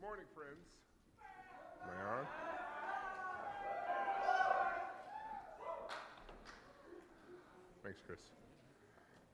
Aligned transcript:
Good 0.00 0.06
morning, 0.06 0.24
friends. 0.34 0.66
Am 1.82 1.90
I 1.90 2.20
on? 2.20 2.26
Thanks, 7.84 7.98
Chris. 8.06 8.18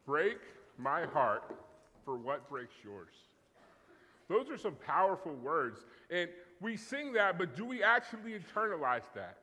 Break 0.04 0.38
my 0.76 1.04
heart 1.04 1.44
for 2.04 2.16
what 2.16 2.48
breaks 2.48 2.74
yours. 2.82 3.12
Those 4.28 4.50
are 4.50 4.58
some 4.58 4.74
powerful 4.84 5.34
words. 5.34 5.84
And 6.10 6.28
we 6.60 6.76
sing 6.76 7.12
that, 7.12 7.38
but 7.38 7.54
do 7.54 7.64
we 7.64 7.84
actually 7.84 8.32
internalize 8.32 9.06
that? 9.14 9.36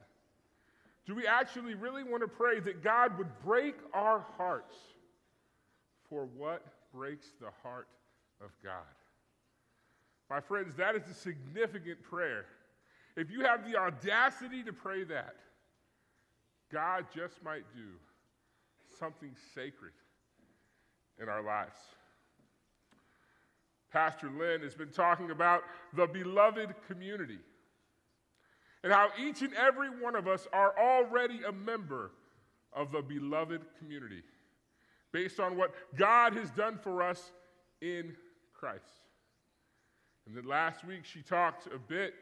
Do 1.06 1.16
we 1.16 1.26
actually 1.26 1.76
really 1.76 2.04
want 2.04 2.22
to 2.24 2.28
pray 2.28 2.60
that 2.60 2.84
God 2.84 3.18
would 3.18 3.30
break 3.46 3.76
our 3.94 4.26
hearts 4.38 4.76
for 6.10 6.28
what 6.36 6.66
breaks 6.94 7.28
the 7.40 7.50
heart 7.64 7.88
of 8.44 8.50
God? 8.62 8.84
My 10.34 10.40
friends, 10.40 10.74
that 10.78 10.96
is 10.96 11.04
a 11.12 11.14
significant 11.14 12.02
prayer. 12.02 12.46
If 13.16 13.30
you 13.30 13.42
have 13.42 13.70
the 13.70 13.78
audacity 13.78 14.64
to 14.64 14.74
pray 14.74 15.04
that, 15.04 15.36
God 16.72 17.06
just 17.16 17.44
might 17.44 17.66
do 17.76 17.86
something 18.98 19.30
sacred 19.54 19.92
in 21.22 21.30
our 21.30 21.44
lives. 21.44 21.78
Pastor 23.92 24.32
Lynn 24.36 24.62
has 24.62 24.74
been 24.74 24.90
talking 24.90 25.30
about 25.30 25.66
the 25.96 26.08
beloved 26.08 26.74
community 26.88 27.38
and 28.84 28.92
how 28.92 29.10
each 29.20 29.44
and 29.44 29.54
every 29.54 29.90
one 29.90 30.16
of 30.16 30.28
us 30.28 30.48
are 30.52 30.74
already 30.80 31.42
a 31.48 31.52
member 31.52 32.10
of 32.76 32.92
the 32.92 33.04
beloved 33.04 33.62
community 33.78 34.24
based 35.12 35.40
on 35.40 35.56
what 35.56 35.76
God 35.96 36.34
has 36.34 36.50
done 36.50 36.80
for 36.82 37.04
us 37.04 37.32
in 37.82 38.16
Christ. 38.56 39.04
And 40.26 40.36
then 40.36 40.46
last 40.46 40.86
week, 40.86 41.04
she 41.04 41.22
talked 41.22 41.68
a 41.68 41.78
bit 41.78 42.14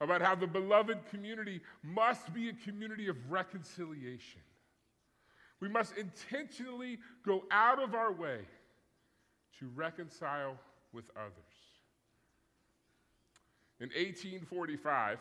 about 0.00 0.20
how 0.20 0.34
the 0.34 0.46
beloved 0.46 0.98
community 1.10 1.60
must 1.82 2.32
be 2.34 2.48
a 2.48 2.52
community 2.52 3.08
of 3.08 3.16
reconciliation. 3.30 4.40
We 5.60 5.68
must 5.68 5.96
intentionally 5.96 6.98
go 7.24 7.44
out 7.50 7.80
of 7.80 7.94
our 7.94 8.12
way 8.12 8.40
to 9.60 9.68
reconcile 9.74 10.56
with 10.92 11.04
others. 11.16 11.32
In 13.80 13.88
1845, 13.88 15.18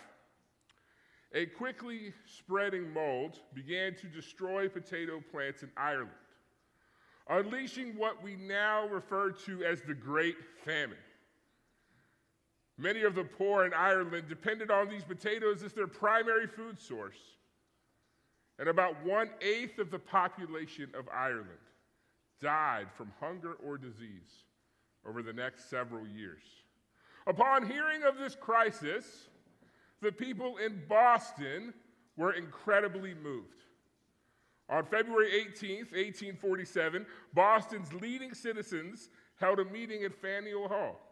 a 1.33 1.45
quickly 1.45 2.13
spreading 2.25 2.91
mold 2.91 3.39
began 3.53 3.95
to 3.95 4.07
destroy 4.07 4.67
potato 4.67 5.21
plants 5.31 5.63
in 5.63 5.69
Ireland, 5.77 6.09
unleashing 7.29 7.97
what 7.97 8.21
we 8.21 8.35
now 8.35 8.87
refer 8.87 9.31
to 9.31 9.63
as 9.63 9.81
the 9.81 9.93
Great 9.93 10.35
Famine. 10.65 10.97
Many 12.81 13.03
of 13.03 13.13
the 13.13 13.23
poor 13.23 13.63
in 13.65 13.75
Ireland 13.75 14.27
depended 14.27 14.71
on 14.71 14.89
these 14.89 15.03
potatoes 15.03 15.61
as 15.61 15.71
their 15.71 15.85
primary 15.85 16.47
food 16.47 16.81
source. 16.81 17.19
And 18.57 18.67
about 18.67 19.05
one 19.05 19.29
eighth 19.39 19.77
of 19.77 19.91
the 19.91 19.99
population 19.99 20.89
of 20.97 21.07
Ireland 21.13 21.45
died 22.41 22.87
from 22.97 23.13
hunger 23.19 23.53
or 23.63 23.77
disease 23.77 24.45
over 25.07 25.21
the 25.21 25.31
next 25.31 25.69
several 25.69 26.07
years. 26.07 26.41
Upon 27.27 27.69
hearing 27.69 28.01
of 28.01 28.17
this 28.17 28.35
crisis, 28.35 29.27
the 30.01 30.11
people 30.11 30.57
in 30.57 30.81
Boston 30.89 31.75
were 32.17 32.33
incredibly 32.33 33.13
moved. 33.13 33.61
On 34.69 34.83
February 34.85 35.29
18th, 35.29 35.91
1847, 35.91 37.05
Boston's 37.35 37.93
leading 37.93 38.33
citizens 38.33 39.09
held 39.39 39.59
a 39.59 39.65
meeting 39.65 40.03
at 40.03 40.15
Faneuil 40.15 40.67
Hall 40.67 41.10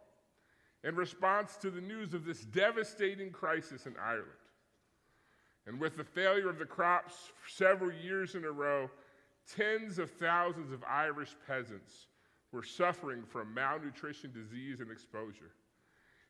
in 0.84 0.96
response 0.96 1.58
to 1.58 1.70
the 1.70 1.82
news 1.82 2.14
of 2.14 2.26
this 2.26 2.42
devastating 2.42 3.32
crisis 3.32 3.86
in 3.86 3.96
Ireland. 4.02 4.30
And 5.68 5.80
with 5.80 5.98
the 5.98 6.04
failure 6.04 6.50
of 6.50 6.58
the 6.58 6.66
crops 6.66 7.32
several 7.48 7.92
years 7.92 8.36
in 8.36 8.46
a 8.46 8.52
row, 8.52 8.90
tens 9.56 10.00
of 10.00 10.10
thousands 10.12 10.72
of 10.72 10.84
Irish 10.84 11.36
peasants 11.48 12.08
were 12.52 12.64
suffering 12.64 13.24
from 13.24 13.54
malnutrition, 13.54 14.32
disease, 14.32 14.80
and 14.80 14.90
exposure. 14.92 15.52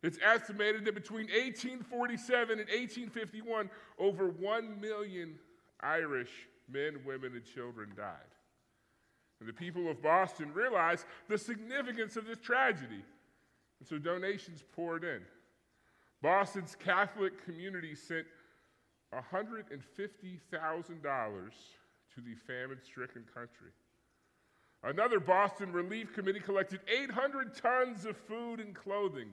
It's 0.01 0.17
estimated 0.23 0.85
that 0.85 0.95
between 0.95 1.27
1847 1.27 2.59
and 2.59 2.69
1851, 2.69 3.69
over 3.97 4.29
1 4.29 4.81
million 4.81 5.35
Irish 5.81 6.31
men, 6.69 6.99
women, 7.05 7.33
and 7.33 7.45
children 7.45 7.89
died. 7.95 8.15
And 9.39 9.47
the 9.47 9.53
people 9.53 9.89
of 9.89 10.01
Boston 10.01 10.53
realized 10.53 11.05
the 11.27 11.37
significance 11.37 12.17
of 12.17 12.25
this 12.25 12.39
tragedy. 12.39 13.03
And 13.79 13.87
so 13.87 13.97
donations 13.97 14.63
poured 14.75 15.03
in. 15.03 15.21
Boston's 16.21 16.75
Catholic 16.75 17.43
community 17.45 17.95
sent 17.95 18.25
$150,000 19.13 19.71
to 22.15 22.21
the 22.21 22.35
famine 22.45 22.79
stricken 22.83 23.23
country. 23.33 23.71
Another 24.83 25.19
Boston 25.19 25.71
Relief 25.71 26.13
Committee 26.13 26.39
collected 26.39 26.79
800 26.87 27.55
tons 27.55 28.05
of 28.05 28.15
food 28.15 28.59
and 28.59 28.73
clothing 28.73 29.29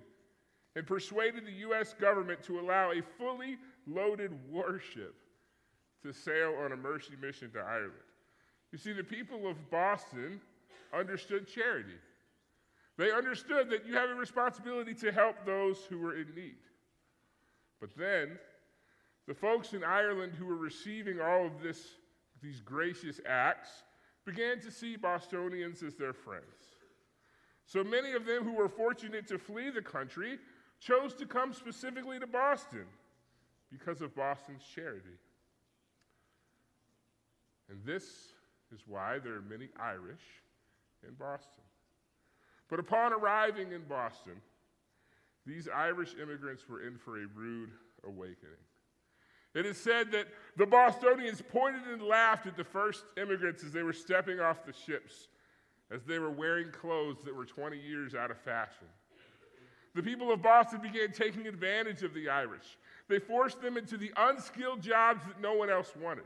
and 0.74 0.86
persuaded 0.86 1.46
the 1.46 1.52
U.S. 1.52 1.94
government 1.94 2.42
to 2.44 2.60
allow 2.60 2.92
a 2.92 3.00
fully 3.18 3.56
loaded 3.86 4.32
warship 4.50 5.14
to 6.02 6.12
sail 6.12 6.54
on 6.62 6.72
a 6.72 6.76
mercy 6.76 7.14
mission 7.20 7.50
to 7.52 7.60
Ireland. 7.60 7.92
You 8.72 8.78
see, 8.78 8.92
the 8.92 9.04
people 9.04 9.48
of 9.48 9.70
Boston 9.70 10.40
understood 10.92 11.48
charity. 11.48 11.94
They 12.96 13.12
understood 13.12 13.68
that 13.70 13.86
you 13.86 13.94
have 13.94 14.10
a 14.10 14.14
responsibility 14.14 14.94
to 14.94 15.12
help 15.12 15.44
those 15.44 15.78
who 15.88 15.98
were 15.98 16.16
in 16.16 16.34
need. 16.34 16.56
But 17.80 17.90
then, 17.96 18.38
the 19.26 19.34
folks 19.34 19.74
in 19.74 19.84
Ireland 19.84 20.32
who 20.38 20.46
were 20.46 20.56
receiving 20.56 21.20
all 21.20 21.44
of 21.44 21.62
this, 21.62 21.82
these 22.42 22.60
gracious 22.60 23.20
acts 23.28 23.68
began 24.24 24.60
to 24.60 24.70
see 24.70 24.96
Bostonians 24.96 25.82
as 25.82 25.94
their 25.94 26.12
friends. 26.12 26.44
So 27.66 27.84
many 27.84 28.12
of 28.12 28.24
them 28.24 28.44
who 28.44 28.52
were 28.52 28.68
fortunate 28.68 29.26
to 29.28 29.38
flee 29.38 29.70
the 29.70 29.82
country 29.82 30.38
chose 30.80 31.14
to 31.14 31.26
come 31.26 31.52
specifically 31.52 32.18
to 32.18 32.26
Boston 32.26 32.86
because 33.70 34.00
of 34.00 34.14
Boston's 34.14 34.62
charity. 34.74 35.18
And 37.68 37.84
this 37.84 38.04
is 38.72 38.82
why 38.86 39.18
there 39.18 39.34
are 39.34 39.42
many 39.42 39.68
Irish 39.80 40.22
in 41.06 41.14
Boston. 41.14 41.64
But 42.68 42.80
upon 42.80 43.12
arriving 43.12 43.72
in 43.72 43.82
Boston, 43.82 44.34
these 45.46 45.68
Irish 45.68 46.14
immigrants 46.20 46.68
were 46.68 46.86
in 46.86 46.98
for 46.98 47.18
a 47.18 47.26
rude 47.26 47.70
awakening. 48.04 48.58
It 49.54 49.64
is 49.64 49.78
said 49.78 50.12
that 50.12 50.26
the 50.56 50.66
Bostonians 50.66 51.40
pointed 51.40 51.86
and 51.86 52.02
laughed 52.02 52.46
at 52.46 52.56
the 52.56 52.64
first 52.64 53.04
immigrants 53.16 53.64
as 53.64 53.72
they 53.72 53.82
were 53.82 53.92
stepping 53.92 54.40
off 54.40 54.66
the 54.66 54.72
ships, 54.72 55.28
as 55.90 56.04
they 56.04 56.18
were 56.18 56.30
wearing 56.30 56.70
clothes 56.72 57.18
that 57.24 57.34
were 57.34 57.46
20 57.46 57.78
years 57.78 58.14
out 58.14 58.30
of 58.30 58.38
fashion. 58.38 58.86
The 59.94 60.02
people 60.02 60.30
of 60.30 60.42
Boston 60.42 60.80
began 60.82 61.10
taking 61.10 61.46
advantage 61.46 62.02
of 62.02 62.12
the 62.12 62.28
Irish. 62.28 62.76
They 63.08 63.18
forced 63.18 63.62
them 63.62 63.78
into 63.78 63.96
the 63.96 64.12
unskilled 64.16 64.82
jobs 64.82 65.24
that 65.26 65.40
no 65.40 65.54
one 65.54 65.70
else 65.70 65.92
wanted. 65.98 66.24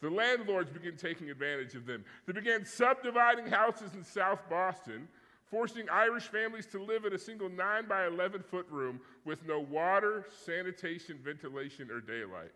The 0.00 0.10
landlords 0.10 0.70
began 0.70 0.96
taking 0.96 1.30
advantage 1.30 1.76
of 1.76 1.86
them. 1.86 2.04
They 2.26 2.32
began 2.32 2.64
subdividing 2.64 3.46
houses 3.46 3.94
in 3.94 4.02
South 4.02 4.40
Boston 4.50 5.06
forcing 5.54 5.88
Irish 5.88 6.24
families 6.24 6.66
to 6.66 6.82
live 6.82 7.04
in 7.04 7.12
a 7.12 7.18
single 7.18 7.48
9 7.48 7.86
by 7.86 8.08
11 8.08 8.42
foot 8.42 8.66
room 8.68 9.00
with 9.24 9.46
no 9.46 9.60
water, 9.60 10.26
sanitation, 10.44 11.16
ventilation, 11.22 11.92
or 11.92 12.00
daylight. 12.00 12.50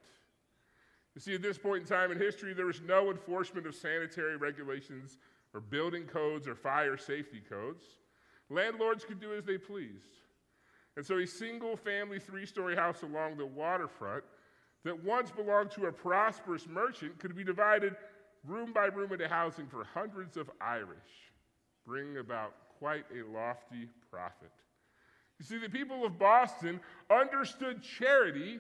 You 1.14 1.20
see, 1.20 1.34
at 1.36 1.40
this 1.42 1.58
point 1.58 1.82
in 1.82 1.86
time 1.86 2.10
in 2.10 2.18
history, 2.18 2.54
there 2.54 2.66
was 2.66 2.80
no 2.80 3.12
enforcement 3.12 3.68
of 3.68 3.76
sanitary 3.76 4.36
regulations 4.36 5.16
or 5.54 5.60
building 5.60 6.06
codes 6.06 6.48
or 6.48 6.56
fire 6.56 6.96
safety 6.96 7.40
codes. 7.48 7.84
Landlords 8.50 9.04
could 9.04 9.20
do 9.20 9.32
as 9.32 9.44
they 9.44 9.58
pleased. 9.58 10.16
And 10.96 11.06
so, 11.06 11.18
a 11.18 11.26
single 11.26 11.76
family 11.76 12.18
three 12.18 12.46
story 12.46 12.74
house 12.74 13.02
along 13.02 13.36
the 13.36 13.46
waterfront 13.46 14.24
that 14.82 15.04
once 15.04 15.30
belonged 15.30 15.70
to 15.72 15.86
a 15.86 15.92
prosperous 15.92 16.66
merchant 16.66 17.20
could 17.20 17.36
be 17.36 17.44
divided 17.44 17.94
room 18.44 18.72
by 18.72 18.86
room 18.86 19.12
into 19.12 19.28
housing 19.28 19.68
for 19.68 19.84
hundreds 19.94 20.36
of 20.36 20.50
Irish, 20.60 21.30
bringing 21.86 22.16
about 22.16 22.54
quite 22.78 23.04
a 23.12 23.26
lofty 23.32 23.88
profit. 24.10 24.50
You 25.38 25.44
see, 25.44 25.58
the 25.58 25.68
people 25.68 26.04
of 26.04 26.18
Boston 26.18 26.80
understood 27.10 27.82
charity, 27.82 28.58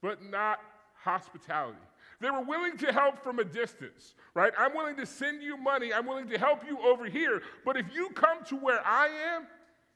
but 0.00 0.22
not 0.22 0.60
hospitality. 0.94 1.78
They 2.20 2.30
were 2.30 2.42
willing 2.42 2.76
to 2.78 2.92
help 2.92 3.22
from 3.22 3.38
a 3.38 3.44
distance, 3.44 4.14
right? 4.34 4.52
I'm 4.58 4.74
willing 4.74 4.96
to 4.96 5.06
send 5.06 5.42
you 5.42 5.56
money. 5.56 5.92
I'm 5.92 6.06
willing 6.06 6.28
to 6.28 6.38
help 6.38 6.62
you 6.68 6.78
over 6.80 7.06
here. 7.06 7.42
But 7.64 7.76
if 7.76 7.86
you 7.94 8.10
come 8.10 8.44
to 8.44 8.56
where 8.56 8.86
I 8.86 9.08
am 9.34 9.46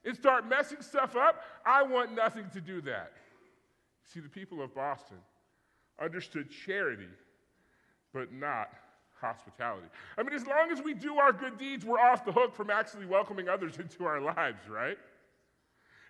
and 0.04 0.16
start 0.16 0.48
messing 0.48 0.80
stuff 0.80 1.16
up, 1.16 1.42
I 1.66 1.82
want 1.82 2.14
nothing 2.14 2.48
to 2.54 2.60
do 2.60 2.80
that. 2.82 3.12
See, 4.12 4.20
the 4.20 4.28
people 4.28 4.62
of 4.62 4.74
Boston 4.74 5.18
understood 6.00 6.48
charity, 6.50 7.08
but 8.12 8.32
not 8.32 8.70
hospitality. 9.24 9.86
I 10.18 10.22
mean, 10.22 10.34
as 10.34 10.46
long 10.46 10.70
as 10.70 10.82
we 10.82 10.94
do 10.94 11.18
our 11.18 11.32
good 11.32 11.58
deeds, 11.58 11.84
we're 11.84 11.98
off 11.98 12.24
the 12.24 12.32
hook 12.32 12.54
from 12.54 12.70
actually 12.70 13.06
welcoming 13.06 13.48
others 13.48 13.76
into 13.78 14.04
our 14.04 14.20
lives, 14.20 14.68
right? 14.68 14.98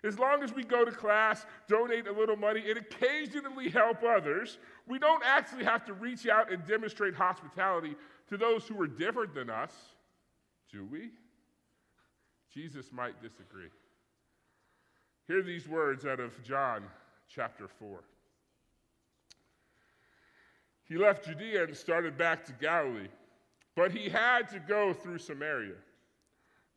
As 0.03 0.19
long 0.19 0.43
as 0.43 0.53
we 0.53 0.63
go 0.63 0.85
to 0.85 0.91
class, 0.91 1.45
donate 1.67 2.07
a 2.07 2.11
little 2.11 2.35
money, 2.35 2.63
and 2.69 2.77
occasionally 2.77 3.69
help 3.69 4.03
others, 4.03 4.59
we 4.87 4.99
don't 4.99 5.23
actually 5.25 5.63
have 5.63 5.83
to 5.85 5.93
reach 5.93 6.27
out 6.27 6.51
and 6.51 6.63
demonstrate 6.67 7.15
hospitality 7.15 7.95
to 8.29 8.37
those 8.37 8.67
who 8.67 8.79
are 8.79 8.87
different 8.87 9.33
than 9.33 9.49
us, 9.49 9.73
do 10.71 10.85
we? 10.91 11.09
Jesus 12.53 12.91
might 12.91 13.19
disagree. 13.21 13.69
Hear 15.27 15.41
these 15.41 15.67
words 15.67 16.05
out 16.05 16.19
of 16.19 16.41
John 16.43 16.83
chapter 17.27 17.67
4. 17.67 18.03
He 20.87 20.97
left 20.97 21.25
Judea 21.25 21.65
and 21.65 21.75
started 21.75 22.17
back 22.17 22.45
to 22.45 22.53
Galilee, 22.53 23.07
but 23.75 23.91
he 23.91 24.07
had 24.09 24.47
to 24.49 24.59
go 24.59 24.93
through 24.93 25.17
Samaria. 25.17 25.75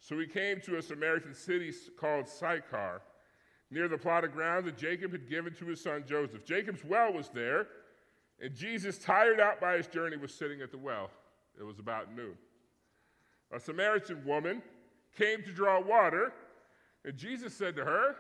So 0.01 0.19
he 0.19 0.27
came 0.27 0.61
to 0.63 0.79
a 0.79 0.83
Samaritan 0.83 1.35
city 1.35 1.73
called 1.99 2.29
Sychar 2.29 3.03
near 3.71 3.89
the 3.89 3.99
plot 3.99 4.25
of 4.25 4.33
ground 4.33 4.67
that 4.67 4.79
Jacob 4.79 5.13
had 5.13 5.29
given 5.29 5.55
to 5.55 5.67
his 5.67 5.81
son 5.81 6.05
Joseph. 6.07 6.45
Jacob's 6.45 6.85
well 6.85 7.13
was 7.13 7.29
there, 7.29 7.67
and 8.41 8.55
Jesus, 8.55 8.99
tired 8.99 9.41
out 9.41 9.61
by 9.61 9.77
his 9.77 9.87
journey, 9.87 10.17
was 10.17 10.33
sitting 10.33 10.63
at 10.63 10.71
the 10.71 10.79
well. 10.79 11.11
It 11.59 11.65
was 11.65 11.79
about 11.79 12.15
noon. 12.15 12.35
A 13.53 13.61
Samaritan 13.61 14.25
woman 14.25 14.63
came 15.17 15.43
to 15.43 15.53
draw 15.53 15.81
water, 15.81 16.33
and 17.05 17.17
Jesus 17.17 17.55
said 17.55 17.77
to 17.77 17.85
her, 17.85 18.17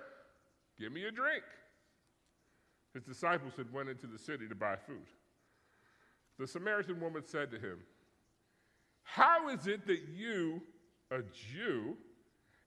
Give 0.78 0.92
me 0.92 1.04
a 1.04 1.10
drink. 1.10 1.44
His 2.94 3.04
disciples 3.04 3.54
had 3.56 3.72
went 3.72 3.88
into 3.88 4.06
the 4.06 4.18
city 4.18 4.48
to 4.48 4.54
buy 4.54 4.76
food. 4.76 5.06
The 6.38 6.46
Samaritan 6.46 7.00
woman 7.00 7.22
said 7.26 7.50
to 7.50 7.58
him, 7.58 7.78
How 9.02 9.48
is 9.48 9.66
it 9.66 9.86
that 9.86 10.02
you, 10.14 10.62
a 11.10 11.22
Jew, 11.52 11.96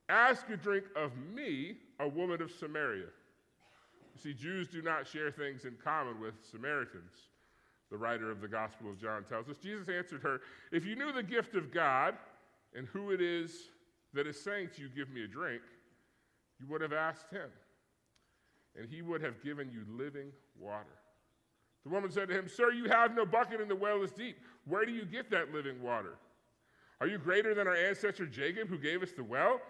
ask 0.08 0.48
a 0.50 0.56
drink 0.56 0.84
of 0.94 1.12
me, 1.34 1.76
a 2.00 2.06
woman 2.08 2.42
of 2.42 2.50
Samaria. 2.50 3.06
You 4.14 4.20
see, 4.20 4.34
Jews 4.34 4.68
do 4.68 4.82
not 4.82 5.06
share 5.06 5.30
things 5.30 5.64
in 5.64 5.74
common 5.82 6.20
with 6.20 6.34
Samaritans, 6.50 7.12
the 7.90 7.96
writer 7.96 8.30
of 8.30 8.40
the 8.40 8.48
Gospel 8.48 8.90
of 8.90 9.00
John 9.00 9.24
tells 9.24 9.48
us. 9.48 9.56
Jesus 9.56 9.88
answered 9.88 10.20
her, 10.22 10.40
If 10.70 10.84
you 10.84 10.96
knew 10.96 11.12
the 11.12 11.22
gift 11.22 11.54
of 11.54 11.72
God 11.72 12.14
and 12.74 12.86
who 12.88 13.10
it 13.10 13.20
is 13.22 13.70
that 14.12 14.26
is 14.26 14.38
saying 14.38 14.70
to 14.76 14.82
you, 14.82 14.88
Give 14.88 15.08
me 15.08 15.24
a 15.24 15.28
drink, 15.28 15.62
you 16.60 16.66
would 16.68 16.82
have 16.82 16.92
asked 16.92 17.30
him, 17.30 17.48
and 18.76 18.86
he 18.88 19.00
would 19.00 19.22
have 19.22 19.42
given 19.42 19.70
you 19.70 19.84
living 19.96 20.30
water. 20.58 21.01
The 21.84 21.90
woman 21.90 22.10
said 22.10 22.28
to 22.28 22.38
him, 22.38 22.48
Sir, 22.48 22.70
you 22.70 22.88
have 22.88 23.14
no 23.14 23.26
bucket 23.26 23.60
and 23.60 23.70
the 23.70 23.76
well 23.76 24.02
is 24.02 24.12
deep. 24.12 24.38
Where 24.66 24.84
do 24.84 24.92
you 24.92 25.04
get 25.04 25.30
that 25.30 25.52
living 25.52 25.82
water? 25.82 26.14
Are 27.00 27.08
you 27.08 27.18
greater 27.18 27.54
than 27.54 27.66
our 27.66 27.74
ancestor 27.74 28.26
Jacob, 28.26 28.68
who 28.68 28.78
gave 28.78 29.02
us 29.02 29.10
the 29.10 29.24
well, 29.24 29.60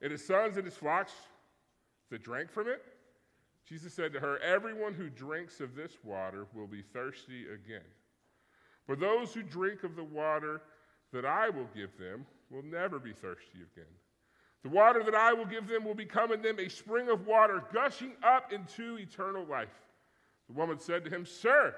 and 0.00 0.10
his 0.10 0.24
sons 0.24 0.56
and 0.56 0.64
his 0.64 0.74
flocks 0.74 1.12
that 2.10 2.22
drank 2.22 2.50
from 2.50 2.68
it? 2.68 2.82
Jesus 3.68 3.92
said 3.92 4.14
to 4.14 4.20
her, 4.20 4.38
Everyone 4.38 4.94
who 4.94 5.10
drinks 5.10 5.60
of 5.60 5.74
this 5.74 5.92
water 6.02 6.46
will 6.54 6.66
be 6.66 6.80
thirsty 6.80 7.44
again. 7.52 7.84
But 8.86 9.00
those 9.00 9.34
who 9.34 9.42
drink 9.42 9.84
of 9.84 9.96
the 9.96 10.04
water 10.04 10.62
that 11.12 11.26
I 11.26 11.50
will 11.50 11.68
give 11.74 11.90
them 11.98 12.24
will 12.50 12.62
never 12.62 12.98
be 12.98 13.12
thirsty 13.12 13.58
again. 13.58 13.92
The 14.62 14.70
water 14.70 15.02
that 15.04 15.14
I 15.14 15.34
will 15.34 15.44
give 15.44 15.68
them 15.68 15.84
will 15.84 15.94
become 15.94 16.32
in 16.32 16.40
them 16.40 16.58
a 16.58 16.68
spring 16.68 17.10
of 17.10 17.26
water 17.26 17.62
gushing 17.72 18.12
up 18.22 18.52
into 18.52 18.96
eternal 18.98 19.44
life. 19.44 19.82
The 20.48 20.54
woman 20.54 20.78
said 20.78 21.04
to 21.04 21.10
him, 21.10 21.26
Sir, 21.26 21.74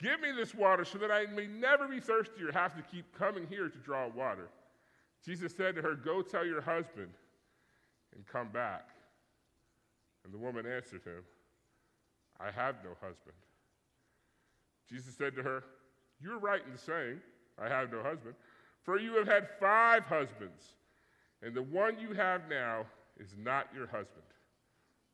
give 0.00 0.20
me 0.20 0.32
this 0.32 0.54
water 0.54 0.84
so 0.84 0.98
that 0.98 1.10
I 1.10 1.26
may 1.26 1.46
never 1.46 1.88
be 1.88 2.00
thirsty 2.00 2.42
or 2.42 2.52
have 2.52 2.74
to 2.76 2.82
keep 2.82 3.16
coming 3.16 3.46
here 3.48 3.68
to 3.68 3.78
draw 3.78 4.08
water. 4.08 4.48
Jesus 5.24 5.54
said 5.56 5.74
to 5.74 5.82
her, 5.82 5.94
Go 5.94 6.22
tell 6.22 6.46
your 6.46 6.60
husband 6.60 7.10
and 8.14 8.26
come 8.26 8.48
back. 8.48 8.88
And 10.24 10.32
the 10.32 10.38
woman 10.38 10.66
answered 10.66 11.02
him, 11.04 11.24
I 12.38 12.50
have 12.50 12.76
no 12.84 12.90
husband. 13.00 13.34
Jesus 14.88 15.16
said 15.16 15.34
to 15.36 15.42
her, 15.42 15.64
You're 16.20 16.38
right 16.38 16.62
in 16.70 16.78
saying, 16.78 17.20
I 17.60 17.68
have 17.68 17.90
no 17.90 18.02
husband, 18.02 18.34
for 18.82 18.98
you 18.98 19.14
have 19.16 19.26
had 19.26 19.48
five 19.58 20.04
husbands, 20.04 20.74
and 21.42 21.54
the 21.54 21.62
one 21.62 21.98
you 21.98 22.12
have 22.12 22.42
now 22.48 22.86
is 23.18 23.34
not 23.36 23.68
your 23.74 23.86
husband. 23.86 24.22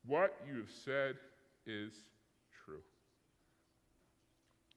What 0.04 0.34
you 0.46 0.58
have 0.58 0.70
said 0.84 1.16
is. 1.66 1.92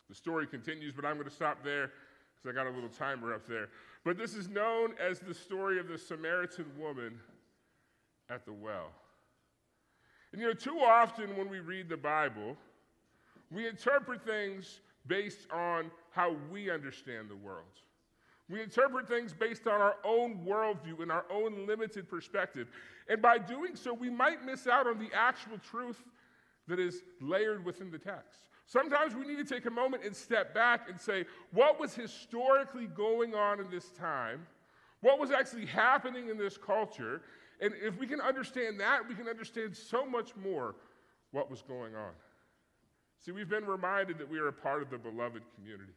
The 0.09 0.15
story 0.15 0.47
continues, 0.47 0.93
but 0.93 1.05
I'm 1.05 1.15
going 1.15 1.29
to 1.29 1.33
stop 1.33 1.63
there 1.63 1.91
because 2.35 2.49
I 2.49 2.53
got 2.53 2.67
a 2.67 2.73
little 2.73 2.89
timer 2.89 3.33
up 3.33 3.47
there. 3.47 3.69
But 4.03 4.17
this 4.17 4.35
is 4.35 4.47
known 4.47 4.93
as 4.99 5.19
the 5.19 5.33
story 5.33 5.79
of 5.79 5.87
the 5.87 5.97
Samaritan 5.97 6.65
woman 6.77 7.19
at 8.29 8.45
the 8.45 8.53
well. 8.53 8.91
And 10.31 10.41
you 10.41 10.47
know, 10.47 10.53
too 10.53 10.79
often 10.79 11.35
when 11.37 11.49
we 11.49 11.59
read 11.59 11.89
the 11.89 11.97
Bible, 11.97 12.57
we 13.51 13.67
interpret 13.67 14.23
things 14.23 14.81
based 15.07 15.47
on 15.51 15.91
how 16.11 16.35
we 16.51 16.69
understand 16.69 17.29
the 17.29 17.35
world. 17.35 17.65
We 18.49 18.61
interpret 18.61 19.07
things 19.07 19.33
based 19.33 19.67
on 19.67 19.81
our 19.81 19.95
own 20.03 20.45
worldview 20.45 21.01
and 21.01 21.11
our 21.11 21.25
own 21.31 21.65
limited 21.65 22.07
perspective. 22.07 22.67
And 23.09 23.21
by 23.21 23.37
doing 23.39 23.75
so, 23.75 23.93
we 23.93 24.09
might 24.09 24.45
miss 24.45 24.67
out 24.67 24.87
on 24.87 24.99
the 24.99 25.09
actual 25.15 25.57
truth 25.57 26.03
that 26.67 26.79
is 26.79 27.01
layered 27.21 27.65
within 27.65 27.89
the 27.89 27.97
text. 27.97 28.41
Sometimes 28.67 29.13
we 29.13 29.25
need 29.25 29.37
to 29.37 29.45
take 29.45 29.65
a 29.65 29.71
moment 29.71 30.03
and 30.03 30.15
step 30.15 30.53
back 30.53 30.89
and 30.89 30.99
say, 30.99 31.25
what 31.51 31.79
was 31.79 31.93
historically 31.93 32.87
going 32.87 33.35
on 33.35 33.59
in 33.59 33.69
this 33.69 33.91
time? 33.91 34.45
What 35.01 35.19
was 35.19 35.29
actually 35.29 35.67
happening 35.67 36.29
in 36.29 36.37
this 36.37 36.57
culture? 36.57 37.21
And 37.61 37.73
if 37.81 37.99
we 37.99 38.07
can 38.07 38.19
understand 38.19 38.79
that, 38.79 39.07
we 39.07 39.13
can 39.13 39.27
understand 39.27 39.75
so 39.75 40.05
much 40.05 40.35
more 40.35 40.75
what 41.31 41.49
was 41.49 41.61
going 41.61 41.95
on. 41.95 42.11
See, 43.19 43.31
we've 43.31 43.49
been 43.49 43.65
reminded 43.65 44.17
that 44.17 44.29
we 44.29 44.39
are 44.39 44.47
a 44.47 44.53
part 44.53 44.81
of 44.81 44.89
the 44.89 44.97
beloved 44.97 45.43
community. 45.55 45.93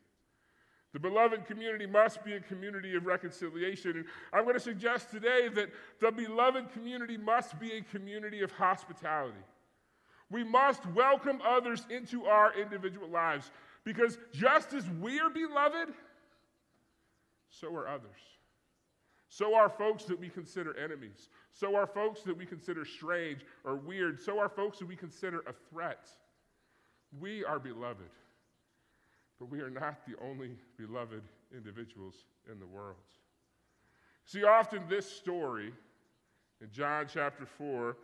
The 0.93 1.01
beloved 1.01 1.47
community 1.47 1.87
must 1.87 2.25
be 2.25 2.35
a 2.35 2.41
community 2.41 2.97
of 2.97 3.07
reconciliation. 3.07 3.91
And 3.93 4.05
I'm 4.33 4.45
going 4.45 4.55
to 4.55 4.61
suggest 4.61 5.11
today 5.11 5.49
that 5.55 5.69
the 6.01 6.11
beloved 6.11 6.73
community 6.73 7.17
must 7.17 7.59
be 7.59 7.73
a 7.73 7.83
community 7.83 8.41
of 8.43 8.53
hospitality. 8.53 9.39
We 10.31 10.45
must 10.45 10.85
welcome 10.87 11.41
others 11.47 11.87
into 11.91 12.27
our 12.27 12.53
individual 12.59 13.09
lives 13.09 13.51
because 13.85 14.19
just 14.33 14.75
as 14.75 14.85
we 15.01 15.21
are 15.21 15.31
beloved, 15.31 15.95
so 17.49 17.75
are 17.75 17.89
others. 17.89 18.21
So 19.31 19.55
are 19.55 19.69
folks 19.69 20.05
that 20.05 20.19
we 20.19 20.29
consider 20.29 20.77
enemies. 20.77 21.29
So 21.53 21.77
are 21.77 21.87
folks 21.87 22.23
that 22.23 22.37
we 22.37 22.47
consider 22.47 22.85
strange 22.85 23.45
or 23.65 23.77
weird. 23.77 24.21
So 24.21 24.39
are 24.39 24.49
folks 24.49 24.79
that 24.79 24.89
we 24.89 24.97
consider 24.97 25.41
a 25.41 25.53
threat. 25.71 26.09
We 27.21 27.45
are 27.45 27.59
beloved, 27.59 28.11
but 29.39 29.51
we 29.51 29.61
are 29.61 29.71
not 29.71 30.07
the 30.07 30.15
only 30.23 30.57
beloved 30.77 31.23
individuals 31.55 32.15
in 32.51 32.59
the 32.59 32.67
world. 32.67 32.97
See, 34.25 34.45
often 34.45 34.83
this 34.89 35.11
story 35.11 35.73
in 36.61 36.71
John 36.71 37.07
chapter 37.11 37.47
4 37.47 37.97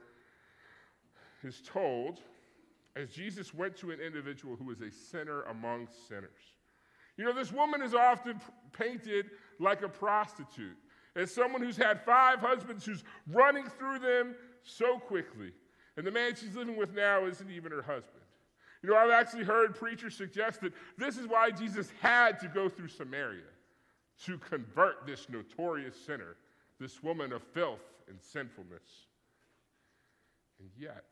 is 1.45 1.63
told 1.65 2.21
as 2.97 3.11
Jesus 3.11 3.53
went 3.53 3.77
to 3.79 3.91
an 3.91 4.01
individual 4.01 4.57
who 4.57 4.65
was 4.65 4.81
a 4.81 4.91
sinner 4.91 5.43
among 5.43 5.89
sinners. 6.09 6.31
You 7.17 7.25
know, 7.25 7.33
this 7.33 7.53
woman 7.53 7.83
is 7.83 7.95
often 7.95 8.41
painted 8.73 9.27
like 9.61 9.83
a 9.83 9.89
prostitute 9.89 10.77
as 11.17 11.33
someone 11.33 11.63
who's 11.63 11.77
had 11.77 12.05
five 12.05 12.41
husbands 12.41 12.85
who's 12.85 13.05
running 13.31 13.67
through 13.67 14.01
them 14.01 14.35
so 14.63 14.99
quickly. 14.99 15.53
And 15.97 16.07
the 16.07 16.11
man 16.11 16.35
she's 16.35 16.57
living 16.57 16.77
with 16.77 16.93
now 16.93 17.25
isn't 17.27 17.51
even 17.51 17.71
her 17.71 17.83
husband. 17.83 18.23
You 18.83 18.91
know, 18.91 18.97
I've 18.97 19.11
actually 19.11 19.45
heard 19.45 19.75
preachers 19.75 20.15
suggest 20.15 20.61
that 20.61 20.73
this 20.99 21.17
is 21.17 21.27
why 21.27 21.51
Jesus 21.51 21.91
had 22.01 22.39
to 22.41 22.49
go 22.49 22.69
through 22.69 22.89
Samaria 22.89 23.43
to 24.25 24.39
convert 24.39 25.07
this 25.07 25.29
notorious 25.29 25.95
sinner, 26.05 26.37
this 26.79 27.03
woman 27.03 27.33
of 27.33 27.43
filth 27.43 27.81
and 28.09 28.21
sinfulness. 28.21 29.07
And 30.61 30.69
yet, 30.77 31.07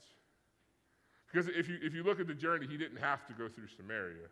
because 1.33 1.49
if 1.49 1.69
you, 1.69 1.79
if 1.83 1.95
you 1.95 2.03
look 2.03 2.21
at 2.21 2.27
the 2.27 2.35
journey, 2.35 2.67
he 2.69 2.77
didn't 2.77 2.99
have 2.99 3.27
to 3.27 3.33
go 3.33 3.49
through 3.49 3.69
Samaria. 3.77 4.29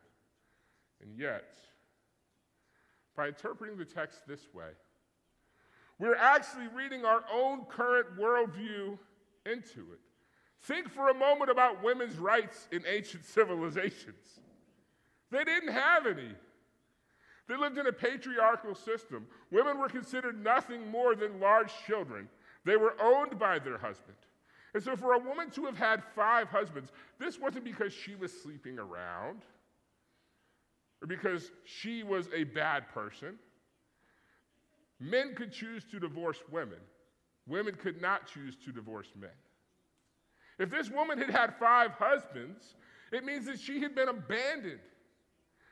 And 1.03 1.19
yet, 1.19 1.57
by 3.17 3.29
interpreting 3.29 3.79
the 3.79 3.87
text 3.87 4.27
this 4.29 4.53
way, 4.53 4.69
we're 5.99 6.17
actually 6.17 6.69
reading 6.75 7.05
our 7.05 7.25
own 7.33 7.65
current 7.65 8.19
worldview 8.19 8.99
into 9.47 9.81
it. 9.93 10.01
Think 10.63 10.91
for 10.91 11.09
a 11.09 11.15
moment 11.15 11.51
about 11.51 11.83
women's 11.83 12.19
rights 12.19 12.69
in 12.71 12.83
ancient 12.87 13.25
civilizations. 13.25 14.41
They 15.31 15.45
didn't 15.45 15.73
have 15.73 16.07
any. 16.07 16.35
They 17.49 17.57
lived 17.57 17.79
in 17.79 17.87
a 17.87 17.93
patriarchal 17.93 18.75
system. 18.75 19.27
Women 19.51 19.79
were 19.79 19.89
considered 19.89 20.43
nothing 20.43 20.91
more 20.91 21.15
than 21.15 21.41
large 21.41 21.73
children. 21.87 22.29
They 22.65 22.77
were 22.77 22.95
owned 23.01 23.39
by 23.39 23.59
their 23.59 23.79
husband. 23.79 24.17
And 24.75 24.83
so, 24.83 24.95
for 24.97 25.15
a 25.15 25.19
woman 25.19 25.51
to 25.51 25.65
have 25.65 25.77
had 25.77 26.03
five 26.15 26.49
husbands, 26.49 26.93
this 27.19 27.39
wasn't 27.39 27.65
because 27.65 27.93
she 27.93 28.15
was 28.15 28.33
sleeping 28.33 28.79
around 28.79 29.43
or 31.03 31.07
because 31.09 31.51
she 31.65 32.03
was 32.03 32.29
a 32.35 32.45
bad 32.45 32.89
person. 32.89 33.37
Men 35.01 35.35
could 35.35 35.53
choose 35.53 35.85
to 35.91 35.99
divorce 35.99 36.39
women, 36.51 36.79
women 37.47 37.75
could 37.75 38.01
not 38.01 38.27
choose 38.27 38.55
to 38.65 38.71
divorce 38.73 39.09
men. 39.19 39.31
If 40.59 40.71
this 40.71 40.91
woman 40.91 41.19
had 41.19 41.31
had 41.31 41.55
five 41.57 41.93
husbands, 41.93 42.77
it 43.13 43.25
means 43.25 43.47
that 43.47 43.59
she 43.59 43.81
had 43.81 43.95
been 43.95 44.11
abandoned. 44.11 44.81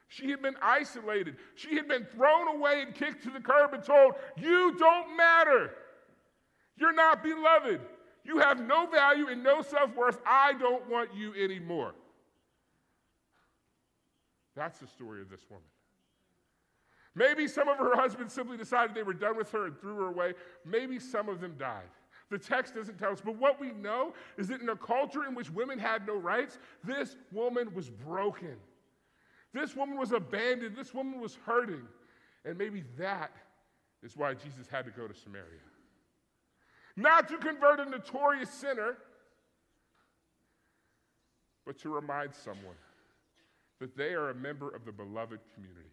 She 0.09 0.31
had 0.31 0.41
been 0.41 0.57
isolated. 0.63 1.37
She 1.55 1.77
had 1.77 1.87
been 1.87 2.07
thrown 2.07 2.49
away 2.49 2.81
and 2.81 2.95
kicked 2.95 3.23
to 3.25 3.31
the 3.31 3.41
curb 3.41 3.75
and 3.75 3.85
told, 3.85 4.15
You 4.39 4.75
don't 4.79 5.15
matter. 5.17 5.73
You're 6.77 6.95
not 6.95 7.23
beloved. 7.23 7.81
You 8.29 8.41
have 8.41 8.61
no 8.61 8.87
value 8.87 9.29
and 9.29 9.43
no 9.43 9.63
self 9.63 9.97
worth. 9.97 10.21
I 10.27 10.53
don't 10.53 10.87
want 10.91 11.15
you 11.15 11.33
anymore. 11.35 11.95
That's 14.55 14.79
the 14.79 14.87
story 14.87 15.23
of 15.23 15.31
this 15.31 15.41
woman. 15.49 15.65
Maybe 17.15 17.49
some 17.49 17.69
of 17.69 17.79
her 17.79 17.97
husbands 17.97 18.35
simply 18.35 18.59
decided 18.59 18.95
they 18.95 19.03
were 19.03 19.15
done 19.15 19.39
with 19.39 19.51
her 19.53 19.65
and 19.65 19.81
threw 19.81 19.97
her 19.97 20.09
away. 20.09 20.35
Maybe 20.67 20.99
some 20.99 21.31
of 21.31 21.41
them 21.41 21.55
died. 21.59 21.89
The 22.31 22.39
text 22.39 22.75
doesn't 22.75 22.99
tell 22.99 23.13
us, 23.13 23.23
but 23.25 23.37
what 23.37 23.59
we 23.59 23.73
know 23.73 24.13
is 24.37 24.49
that 24.49 24.61
in 24.61 24.69
a 24.69 24.77
culture 24.77 25.25
in 25.25 25.35
which 25.35 25.51
women 25.51 25.79
had 25.79 26.07
no 26.07 26.15
rights, 26.15 26.59
this 26.85 27.17
woman 27.33 27.73
was 27.73 27.89
broken. 27.89 28.57
This 29.55 29.75
woman 29.75 29.97
was 29.97 30.13
abandoned. 30.13 30.77
This 30.77 30.93
woman 30.93 31.19
was 31.19 31.39
hurting. 31.47 31.89
And 32.45 32.59
maybe 32.59 32.85
that 32.99 33.33
is 34.03 34.19
why 34.19 34.35
Jesus 34.35 34.69
had 34.71 34.85
to 34.85 34.91
go 34.91 35.09
to 35.09 35.15
Samaria. 35.15 35.68
Not 36.99 37.29
to 37.29 37.39
convert 37.39 37.79
a 37.79 37.85
notorious 37.85 38.51
sinner, 38.51 38.97
but 41.65 41.79
to 41.79 41.95
remind 41.95 42.35
someone 42.35 42.75
that 43.79 43.97
they 43.97 44.15
are 44.15 44.31
a 44.31 44.35
member 44.35 44.69
of 44.75 44.85
the 44.85 44.91
beloved 44.91 45.39
community. 45.55 45.93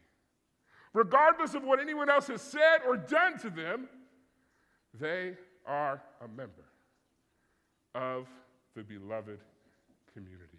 Regardless 0.93 1.53
of 1.53 1.63
what 1.63 1.79
anyone 1.79 2.09
else 2.09 2.25
has 2.25 2.41
said 2.41 2.79
or 2.87 2.97
done 2.97 3.37
to 3.37 3.51
them, 3.51 3.87
they 4.99 5.33
are 5.67 6.01
a 6.23 6.27
member 6.27 6.65
of 7.93 8.27
the 8.75 8.81
beloved 8.81 9.37
community. 10.11 10.57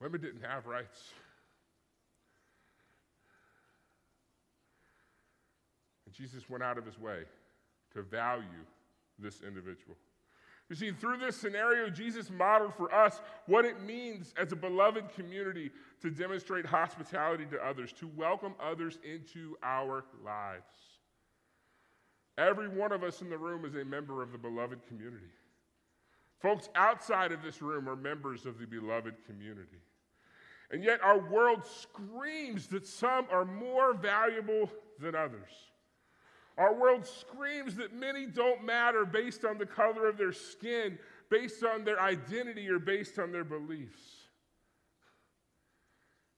Women 0.00 0.20
didn't 0.20 0.44
have 0.44 0.66
rights. 0.66 1.14
Jesus 6.16 6.48
went 6.48 6.62
out 6.62 6.78
of 6.78 6.86
his 6.86 6.98
way 6.98 7.22
to 7.92 8.02
value 8.02 8.64
this 9.18 9.40
individual. 9.40 9.96
You 10.70 10.76
see, 10.76 10.92
through 10.92 11.18
this 11.18 11.36
scenario, 11.36 11.90
Jesus 11.90 12.30
modeled 12.30 12.74
for 12.74 12.92
us 12.94 13.20
what 13.46 13.66
it 13.66 13.82
means 13.82 14.32
as 14.38 14.52
a 14.52 14.56
beloved 14.56 15.14
community 15.14 15.70
to 16.00 16.10
demonstrate 16.10 16.64
hospitality 16.64 17.44
to 17.50 17.58
others, 17.62 17.92
to 17.94 18.08
welcome 18.16 18.54
others 18.62 18.98
into 19.04 19.56
our 19.62 20.04
lives. 20.24 20.64
Every 22.38 22.68
one 22.68 22.92
of 22.92 23.04
us 23.04 23.20
in 23.20 23.28
the 23.28 23.38
room 23.38 23.64
is 23.64 23.74
a 23.74 23.84
member 23.84 24.22
of 24.22 24.32
the 24.32 24.38
beloved 24.38 24.86
community. 24.88 25.32
Folks 26.40 26.68
outside 26.74 27.30
of 27.30 27.42
this 27.42 27.62
room 27.62 27.88
are 27.88 27.96
members 27.96 28.46
of 28.46 28.58
the 28.58 28.66
beloved 28.66 29.14
community. 29.26 29.78
And 30.70 30.82
yet, 30.82 31.00
our 31.02 31.18
world 31.30 31.62
screams 31.64 32.66
that 32.68 32.86
some 32.86 33.26
are 33.30 33.44
more 33.44 33.94
valuable 33.94 34.70
than 34.98 35.14
others. 35.14 35.50
Our 36.56 36.74
world 36.74 37.06
screams 37.06 37.74
that 37.76 37.92
many 37.92 38.26
don't 38.26 38.64
matter 38.64 39.04
based 39.04 39.44
on 39.44 39.58
the 39.58 39.66
color 39.66 40.08
of 40.08 40.16
their 40.16 40.32
skin, 40.32 40.98
based 41.28 41.64
on 41.64 41.84
their 41.84 42.00
identity, 42.00 42.68
or 42.68 42.78
based 42.78 43.18
on 43.18 43.32
their 43.32 43.44
beliefs. 43.44 44.02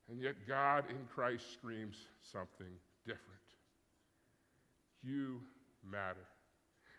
And 0.09 0.21
yet, 0.21 0.35
God 0.49 0.85
in 0.89 1.05
Christ 1.13 1.53
screams 1.53 1.97
something 2.23 2.73
different. 3.05 3.23
You 5.03 5.41
matter. 5.91 6.27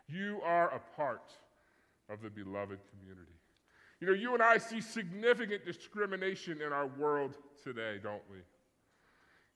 You 0.08 0.40
are 0.44 0.70
a 0.74 0.80
part 0.96 1.32
of 2.10 2.22
the 2.22 2.30
beloved 2.30 2.80
community. 2.92 3.32
You 4.00 4.08
know, 4.08 4.14
you 4.14 4.34
and 4.34 4.44
I 4.44 4.58
see 4.58 4.80
significant 4.80 5.66
discrimination 5.66 6.62
in 6.62 6.72
our 6.72 6.88
world 6.88 7.36
today, 7.64 7.98
don't 8.02 8.22
we? 8.30 8.38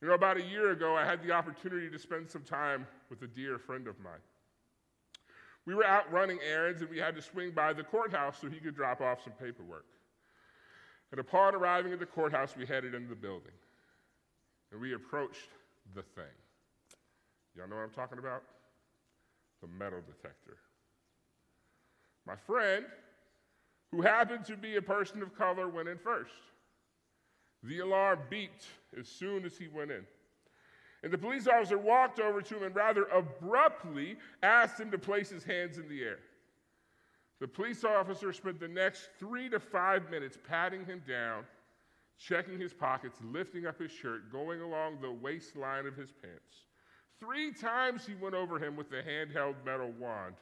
You 0.02 0.08
know, 0.08 0.14
about 0.16 0.38
a 0.38 0.44
year 0.44 0.72
ago, 0.72 0.96
I 0.96 1.06
had 1.06 1.22
the 1.22 1.32
opportunity 1.32 1.90
to 1.90 2.00
spend 2.00 2.30
some 2.30 2.42
time 2.42 2.88
with 3.10 3.22
a 3.22 3.28
dear 3.28 3.60
friend 3.60 3.88
of 3.88 4.00
mine. 4.00 4.14
We 5.66 5.76
were 5.76 5.86
out 5.86 6.12
running 6.12 6.40
errands 6.48 6.82
and 6.82 6.90
we 6.90 6.98
had 6.98 7.16
to 7.16 7.22
swing 7.22 7.52
by 7.52 7.74
the 7.74 7.84
courthouse 7.84 8.38
so 8.42 8.50
he 8.50 8.60
could 8.60 8.76
drop 8.76 9.00
off 9.00 9.24
some 9.24 9.34
paperwork. 9.34 9.86
And 11.12 11.20
upon 11.20 11.54
arriving 11.54 11.94
at 11.94 12.00
the 12.00 12.06
courthouse, 12.08 12.56
we 12.58 12.66
headed 12.66 12.96
into 12.96 13.10
the 13.10 13.16
building 13.16 13.52
and 14.72 14.82
we 14.82 14.94
approached 14.94 15.50
the 15.94 16.02
thing. 16.02 16.24
Y'all 17.56 17.68
know 17.68 17.76
what 17.76 17.84
I'm 17.84 17.92
talking 17.92 18.18
about? 18.18 18.44
The 19.62 19.68
metal 19.68 20.00
detector. 20.00 20.58
My 22.26 22.36
friend, 22.36 22.86
who 23.92 24.02
happened 24.02 24.46
to 24.46 24.58
be 24.58 24.78
a 24.78 24.82
person 24.82 25.22
of 25.22 25.38
color, 25.38 25.68
went 25.68 25.90
in 25.90 25.98
first. 26.00 26.32
The 27.64 27.80
alarm 27.80 28.20
beeped 28.32 28.66
as 29.00 29.08
soon 29.08 29.46
as 29.46 29.58
he 29.58 29.68
went 29.68 29.92
in. 29.92 30.06
And 31.04 31.12
the 31.12 31.18
police 31.18 31.48
officer 31.48 31.78
walked 31.78 32.20
over 32.20 32.42
to 32.42 32.58
him 32.58 32.64
and 32.64 32.76
rather 32.76 33.06
abruptly 33.06 34.18
asked 34.44 34.80
him 34.80 34.92
to 34.92 34.98
place 34.98 35.30
his 35.30 35.44
hands 35.44 35.78
in 35.78 35.88
the 35.88 36.04
air. 36.04 36.20
The 37.40 37.48
police 37.48 37.84
officer 37.84 38.32
spent 38.34 38.60
the 38.60 38.68
next 38.68 39.10
three 39.18 39.50
to 39.50 39.60
five 39.60 40.12
minutes 40.12 40.38
patting 40.48 40.86
him 40.86 41.02
down, 41.08 41.44
checking 42.20 42.60
his 42.60 42.72
pockets, 42.72 43.18
lifting 43.24 43.66
up 43.66 43.80
his 43.80 43.92
shirt, 43.92 44.32
going 44.32 44.62
along 44.62 45.02
the 45.02 45.12
waistline 45.12 45.88
of 45.88 45.96
his 45.96 46.12
pants. 46.12 46.66
Three 47.20 47.52
times 47.52 48.06
he 48.06 48.14
went 48.14 48.36
over 48.36 48.64
him 48.64 48.76
with 48.76 48.92
the 48.92 49.02
handheld 49.02 49.56
metal 49.66 49.92
wand, 50.00 50.36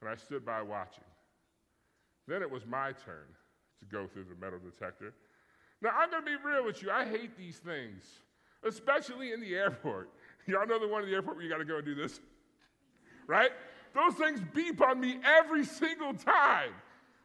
and 0.00 0.10
I 0.10 0.16
stood 0.16 0.44
by 0.44 0.60
watching. 0.60 1.04
Then 2.26 2.42
it 2.42 2.50
was 2.50 2.66
my 2.66 2.92
turn 2.92 3.24
to 3.78 3.86
go 3.86 4.06
through 4.06 4.24
the 4.24 4.36
metal 4.38 4.58
detector. 4.58 5.14
Now, 5.80 5.90
I'm 5.96 6.10
going 6.10 6.24
to 6.24 6.26
be 6.26 6.36
real 6.44 6.64
with 6.64 6.82
you. 6.82 6.90
I 6.90 7.04
hate 7.04 7.36
these 7.36 7.56
things, 7.56 8.02
especially 8.64 9.32
in 9.32 9.40
the 9.40 9.54
airport. 9.54 10.10
Y'all 10.46 10.66
know 10.66 10.78
the 10.78 10.88
one 10.88 11.02
in 11.02 11.08
the 11.08 11.14
airport 11.14 11.36
where 11.36 11.44
you 11.44 11.50
got 11.50 11.58
to 11.58 11.64
go 11.64 11.76
and 11.76 11.84
do 11.84 11.94
this? 11.94 12.20
Right? 13.26 13.50
Those 13.94 14.14
things 14.14 14.40
beep 14.54 14.80
on 14.80 15.00
me 15.00 15.20
every 15.24 15.64
single 15.64 16.14
time. 16.14 16.72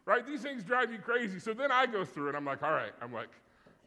Right? 0.05 0.25
These 0.25 0.41
things 0.41 0.63
drive 0.63 0.91
me 0.91 0.97
crazy. 0.97 1.39
So 1.39 1.53
then 1.53 1.71
I 1.71 1.85
go 1.85 2.03
through 2.03 2.27
and 2.27 2.37
I'm 2.37 2.45
like, 2.45 2.61
all 2.61 2.71
right, 2.71 2.91
I'm 3.01 3.13
like, 3.13 3.29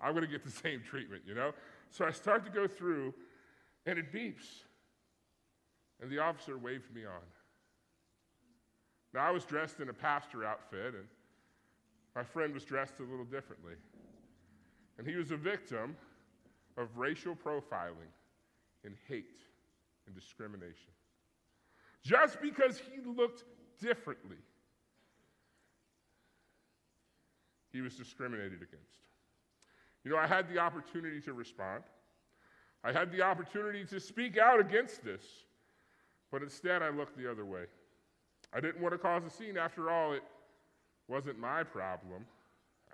I'm 0.00 0.12
going 0.12 0.24
to 0.24 0.30
get 0.30 0.44
the 0.44 0.50
same 0.50 0.82
treatment, 0.82 1.22
you 1.26 1.34
know? 1.34 1.52
So 1.90 2.04
I 2.04 2.10
start 2.10 2.44
to 2.44 2.50
go 2.50 2.66
through 2.66 3.14
and 3.84 3.98
it 3.98 4.12
beeps. 4.12 4.62
And 6.00 6.10
the 6.10 6.18
officer 6.18 6.58
waved 6.58 6.94
me 6.94 7.04
on. 7.04 7.22
Now, 9.14 9.26
I 9.26 9.30
was 9.30 9.44
dressed 9.44 9.80
in 9.80 9.88
a 9.88 9.94
pastor 9.94 10.44
outfit, 10.44 10.94
and 10.94 11.06
my 12.14 12.22
friend 12.22 12.52
was 12.52 12.64
dressed 12.64 13.00
a 13.00 13.02
little 13.02 13.24
differently. 13.24 13.72
And 14.98 15.06
he 15.06 15.16
was 15.16 15.30
a 15.30 15.36
victim 15.36 15.96
of 16.76 16.96
racial 16.96 17.34
profiling 17.34 18.12
and 18.84 18.94
hate 19.08 19.38
and 20.06 20.14
discrimination. 20.14 20.92
Just 22.02 22.40
because 22.40 22.78
he 22.78 23.00
looked 23.04 23.44
differently, 23.80 24.36
he 27.72 27.80
was 27.80 27.94
discriminated 27.94 28.62
against. 28.62 29.00
You 30.04 30.12
know, 30.12 30.16
I 30.16 30.26
had 30.26 30.48
the 30.48 30.58
opportunity 30.58 31.20
to 31.22 31.32
respond. 31.32 31.82
I 32.84 32.92
had 32.92 33.10
the 33.10 33.22
opportunity 33.22 33.84
to 33.86 33.98
speak 33.98 34.38
out 34.38 34.60
against 34.60 35.04
this, 35.04 35.24
but 36.30 36.42
instead 36.42 36.82
I 36.82 36.90
looked 36.90 37.18
the 37.18 37.28
other 37.28 37.44
way. 37.44 37.64
I 38.52 38.60
didn't 38.60 38.80
want 38.80 38.92
to 38.92 38.98
cause 38.98 39.24
a 39.26 39.30
scene. 39.30 39.58
After 39.58 39.90
all, 39.90 40.12
it 40.12 40.22
wasn't 41.08 41.38
my 41.38 41.64
problem, 41.64 42.24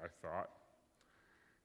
I 0.02 0.06
thought. 0.22 0.48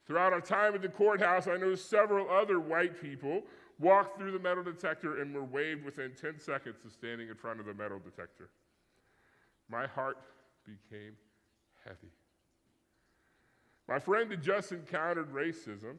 Throughout 0.07 0.31
our 0.31 0.41
time 0.41 0.73
at 0.73 0.81
the 0.81 0.87
courthouse, 0.87 1.47
I 1.47 1.57
noticed 1.57 1.89
several 1.89 2.29
other 2.29 2.61
white 2.61 2.99
people 3.01 3.43
walk 3.77 4.17
through 4.17 4.31
the 4.31 4.39
metal 4.39 4.63
detector 4.63 5.21
and 5.21 5.35
were 5.35 5.43
waved 5.43 5.83
within 5.83 6.13
10 6.19 6.39
seconds 6.39 6.77
of 6.85 6.91
standing 6.93 7.27
in 7.27 7.35
front 7.35 7.59
of 7.59 7.65
the 7.65 7.73
metal 7.73 7.99
detector. 7.99 8.49
My 9.69 9.85
heart 9.85 10.17
became 10.65 11.11
heavy. 11.83 12.11
My 13.89 13.99
friend 13.99 14.31
had 14.31 14.41
just 14.41 14.71
encountered 14.71 15.31
racism, 15.33 15.97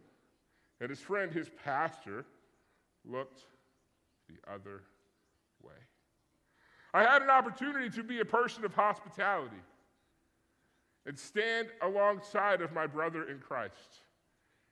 and 0.81 0.91
his 0.91 1.00
friend, 1.00 1.31
his 1.31 1.50
pastor, 1.62 2.25
looked 3.05 3.45
the 4.29 4.53
other 4.53 4.83
way. 5.62 5.73
I 6.95 7.03
had 7.03 7.23
an 7.23 7.31
opportunity 7.31 7.91
to 7.91 8.03
be 8.03 8.21
a 8.21 8.25
person 8.25 8.65
of 8.65 8.75
hospitality 8.75 9.61
and 11.09 11.19
stand 11.19 11.69
alongside 11.81 12.61
of 12.61 12.71
my 12.75 12.87
brother 12.87 13.31
in 13.31 13.38
Christ 13.38 14.03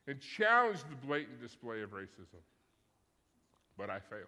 and 0.07 0.21
challenge 0.21 0.81
the 0.87 0.95
blatant 1.07 1.41
display 1.41 1.81
of 1.81 1.89
racism. 1.89 2.43
But 3.75 3.89
I 3.89 3.99
failed. 3.99 4.21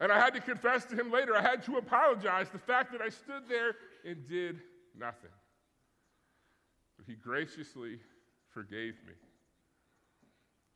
And 0.00 0.10
I 0.10 0.18
had 0.18 0.34
to 0.34 0.40
confess 0.40 0.84
to 0.86 0.96
him 0.96 1.12
later, 1.12 1.36
I 1.36 1.42
had 1.42 1.62
to 1.64 1.76
apologize 1.76 2.48
the 2.50 2.58
fact 2.58 2.90
that 2.90 3.00
I 3.00 3.08
stood 3.08 3.48
there 3.48 3.76
and 4.04 4.28
did 4.28 4.60
nothing. 4.98 5.30
But 6.96 7.06
he 7.06 7.14
graciously 7.14 8.00
forgave 8.52 8.94
me. 9.06 9.12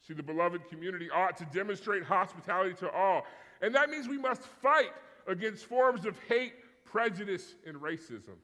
See, 0.06 0.14
the 0.14 0.22
beloved 0.22 0.68
community 0.68 1.10
ought 1.10 1.36
to 1.38 1.44
demonstrate 1.46 2.04
hospitality 2.04 2.74
to 2.74 2.90
all. 2.90 3.24
And 3.60 3.74
that 3.74 3.90
means 3.90 4.06
we 4.06 4.18
must 4.18 4.42
fight 4.42 4.92
against 5.26 5.66
forms 5.66 6.06
of 6.06 6.16
hate, 6.28 6.54
prejudice 6.84 7.56
and 7.66 7.76
racism. 7.76 8.36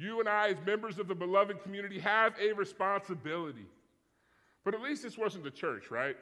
You 0.00 0.18
and 0.18 0.28
I, 0.28 0.48
as 0.48 0.56
members 0.64 0.98
of 0.98 1.08
the 1.08 1.14
beloved 1.14 1.62
community, 1.62 1.98
have 1.98 2.32
a 2.40 2.54
responsibility. 2.54 3.66
But 4.64 4.74
at 4.74 4.80
least 4.80 5.02
this 5.02 5.18
wasn't 5.18 5.44
the 5.44 5.50
church, 5.50 5.90
right? 5.90 6.16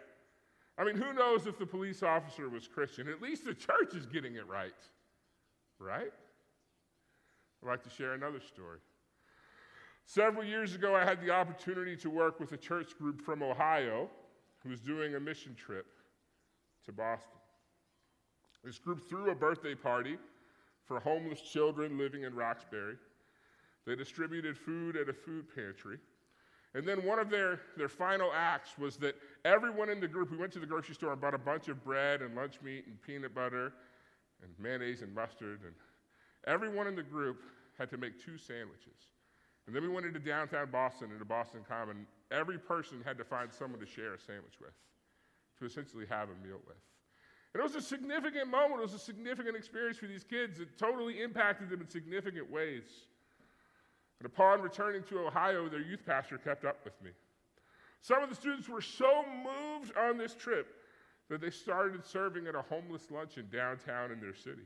I 0.77 0.85
mean, 0.85 0.97
who 0.97 1.13
knows 1.13 1.47
if 1.47 1.59
the 1.59 1.67
police 1.67 2.03
officer 2.03 2.49
was 2.49 2.67
Christian? 2.67 3.09
At 3.09 3.23
least 3.23 3.45
the 3.45 3.55
church 3.55 3.95
is 3.95 4.05
getting 4.05 4.35
it 4.35 4.49
right, 4.49 4.73
right? 5.79 6.13
I'd 7.63 7.69
like 7.69 7.85
to 7.85 7.91
share 7.91 8.15
another 8.15 8.41
story. 8.41 8.79
Several 10.07 10.45
years 10.45 10.75
ago, 10.75 10.97
I 10.97 11.05
had 11.05 11.21
the 11.21 11.31
opportunity 11.31 11.97
to 11.99 12.11
work 12.11 12.41
with 12.41 12.51
a 12.53 12.57
church 12.57 12.99
group 12.99 13.21
from 13.21 13.45
Ohio 13.45 14.11
who 14.65 14.71
was 14.71 14.81
doing 14.81 15.15
a 15.15 15.21
mission 15.21 15.55
trip 15.55 15.87
to 16.85 16.93
Boston. 16.93 17.39
This 18.65 18.79
group 18.79 19.09
threw 19.09 19.31
a 19.31 19.37
birthday 19.37 19.77
party 19.77 20.17
for 20.85 20.99
homeless 20.99 21.41
children 21.41 21.97
living 21.97 22.25
in 22.25 22.35
Roxbury. 22.35 22.97
They 23.89 23.97
distributed 23.97 24.59
food 24.59 24.97
at 24.97 25.09
a 25.09 25.15
food 25.15 25.47
pantry. 25.55 25.97
And 26.75 26.87
then 26.87 27.03
one 27.07 27.19
of 27.19 27.31
their, 27.31 27.59
their 27.79 27.89
final 27.89 28.31
acts 28.37 28.77
was 28.77 28.99
that 28.99 29.17
everyone 29.47 29.89
in 29.89 29.99
the 29.99 30.07
group, 30.07 30.31
we 30.31 30.37
went 30.37 30.53
to 30.53 30.59
the 30.59 30.67
grocery 30.67 30.95
store 30.95 31.13
and 31.13 31.21
bought 31.21 31.33
a 31.33 31.39
bunch 31.39 31.69
of 31.69 31.83
bread 31.83 32.21
and 32.21 32.37
lunch 32.37 32.61
meat 32.63 32.85
and 32.87 33.01
peanut 33.01 33.35
butter 33.35 33.73
and 34.43 34.53
mayonnaise 34.59 35.01
and 35.01 35.15
mustard. 35.15 35.61
And 35.65 35.73
everyone 36.47 36.87
in 36.87 36.97
the 36.97 37.03
group 37.03 37.41
had 37.79 37.89
to 37.89 37.97
make 37.97 38.23
two 38.23 38.37
sandwiches. 38.37 39.09
And 39.67 39.75
then 39.75 39.83
we 39.83 39.89
went 39.89 40.05
into 40.05 40.19
downtown 40.19 40.71
Boston, 40.71 41.11
into 41.11 41.25
Boston 41.25 41.61
Common. 41.67 42.07
Every 42.31 42.59
person 42.59 43.01
had 43.07 43.17
to 43.17 43.25
find 43.25 43.51
someone 43.51 43.81
to 43.81 43.87
share 43.87 44.13
a 44.13 44.21
sandwich 44.21 44.61
with, 44.61 44.75
to 45.61 45.65
essentially 45.65 46.05
have 46.11 46.29
a 46.29 46.47
meal 46.47 46.61
with. 46.67 46.77
And 47.55 47.61
it 47.61 47.63
was 47.63 47.75
a 47.75 47.81
significant 47.81 48.51
moment. 48.51 48.81
It 48.81 48.83
was 48.83 48.93
a 48.93 48.99
significant 48.99 49.57
experience 49.57 49.97
for 49.97 50.09
these 50.09 50.25
kids. 50.25 50.61
It 50.61 50.77
totally 50.77 51.23
impacted 51.23 51.71
them 51.71 51.81
in 51.81 51.89
significant 51.89 52.51
ways. 52.51 52.85
And 54.21 54.27
upon 54.27 54.61
returning 54.61 55.03
to 55.05 55.21
Ohio, 55.21 55.69
their 55.69 55.81
youth 55.81 56.05
pastor 56.05 56.39
kept 56.39 56.65
up 56.65 56.79
with 56.85 57.01
me. 57.03 57.11
Some 58.01 58.23
of 58.23 58.29
the 58.29 58.35
students 58.35 58.69
were 58.69 58.81
so 58.81 59.25
moved 59.45 59.97
on 59.97 60.19
this 60.19 60.35
trip 60.35 60.67
that 61.29 61.41
they 61.41 61.51
started 61.51 62.05
serving 62.05 62.47
at 62.47 62.55
a 62.55 62.63
homeless 62.63 63.11
luncheon 63.11 63.49
downtown 63.53 64.11
in 64.11 64.21
their 64.21 64.35
city. 64.35 64.63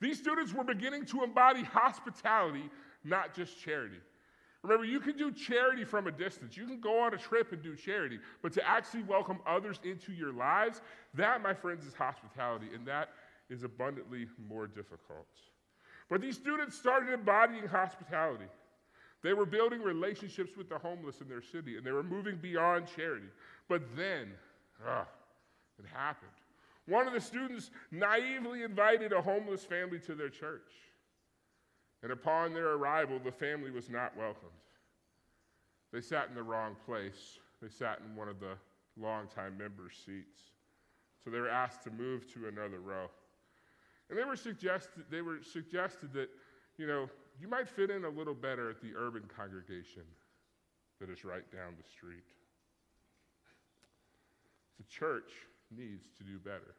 These 0.00 0.18
students 0.18 0.52
were 0.52 0.64
beginning 0.64 1.06
to 1.06 1.22
embody 1.22 1.62
hospitality, 1.62 2.70
not 3.04 3.34
just 3.34 3.60
charity. 3.60 3.98
Remember, 4.62 4.84
you 4.84 5.00
can 5.00 5.16
do 5.16 5.30
charity 5.30 5.84
from 5.84 6.06
a 6.06 6.12
distance. 6.12 6.56
You 6.56 6.66
can 6.66 6.80
go 6.80 6.98
on 6.98 7.14
a 7.14 7.18
trip 7.18 7.52
and 7.52 7.62
do 7.62 7.76
charity, 7.76 8.18
but 8.42 8.52
to 8.54 8.68
actually 8.68 9.04
welcome 9.04 9.38
others 9.46 9.78
into 9.84 10.12
your 10.12 10.32
lives, 10.32 10.80
that, 11.14 11.40
my 11.40 11.54
friends, 11.54 11.86
is 11.86 11.94
hospitality, 11.94 12.66
and 12.74 12.86
that 12.86 13.10
is 13.48 13.62
abundantly 13.62 14.26
more 14.48 14.66
difficult. 14.66 15.28
But 16.08 16.20
these 16.20 16.36
students 16.36 16.76
started 16.76 17.12
embodying 17.12 17.66
hospitality. 17.66 18.46
They 19.22 19.32
were 19.32 19.46
building 19.46 19.82
relationships 19.82 20.56
with 20.56 20.68
the 20.68 20.78
homeless 20.78 21.20
in 21.20 21.28
their 21.28 21.42
city, 21.42 21.76
and 21.76 21.84
they 21.84 21.90
were 21.90 22.02
moving 22.02 22.36
beyond 22.36 22.86
charity. 22.94 23.26
But 23.68 23.82
then, 23.96 24.28
ah, 24.86 25.06
it 25.78 25.86
happened. 25.92 26.30
One 26.86 27.08
of 27.08 27.12
the 27.12 27.20
students 27.20 27.70
naively 27.90 28.62
invited 28.62 29.12
a 29.12 29.20
homeless 29.20 29.64
family 29.64 29.98
to 30.00 30.14
their 30.14 30.28
church. 30.28 30.70
And 32.02 32.12
upon 32.12 32.54
their 32.54 32.74
arrival, 32.74 33.18
the 33.18 33.32
family 33.32 33.72
was 33.72 33.90
not 33.90 34.16
welcomed. 34.16 34.52
They 35.92 36.00
sat 36.00 36.28
in 36.28 36.34
the 36.34 36.42
wrong 36.42 36.76
place. 36.86 37.38
They 37.60 37.68
sat 37.68 38.00
in 38.06 38.14
one 38.14 38.28
of 38.28 38.38
the 38.38 38.54
longtime 38.96 39.58
members' 39.58 40.00
seats. 40.04 40.38
So 41.24 41.30
they 41.30 41.40
were 41.40 41.48
asked 41.48 41.82
to 41.84 41.90
move 41.90 42.32
to 42.34 42.46
another 42.46 42.78
row. 42.78 43.10
And 44.08 44.18
they 44.18 44.24
were 44.24 44.36
suggested, 44.36 45.04
they 45.10 45.22
were 45.22 45.38
suggested 45.42 46.12
that, 46.14 46.28
you 46.78 46.86
know, 46.86 47.08
you 47.40 47.48
might 47.48 47.68
fit 47.68 47.90
in 47.90 48.04
a 48.04 48.08
little 48.08 48.34
better 48.34 48.70
at 48.70 48.80
the 48.80 48.92
urban 48.96 49.24
congregation 49.34 50.02
that 51.00 51.10
is 51.10 51.24
right 51.24 51.50
down 51.52 51.74
the 51.76 51.88
street. 51.88 52.24
The 54.78 54.84
church 54.84 55.30
needs 55.76 56.06
to 56.18 56.24
do 56.24 56.38
better. 56.38 56.74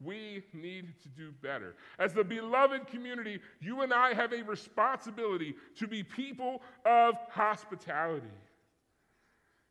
We 0.00 0.44
need 0.52 0.94
to 1.02 1.08
do 1.08 1.32
better. 1.42 1.74
As 1.98 2.12
the 2.12 2.22
beloved 2.22 2.86
community, 2.86 3.40
you 3.60 3.82
and 3.82 3.92
I 3.92 4.14
have 4.14 4.32
a 4.32 4.42
responsibility 4.42 5.56
to 5.76 5.88
be 5.88 6.02
people 6.04 6.62
of 6.84 7.14
hospitality. 7.30 8.26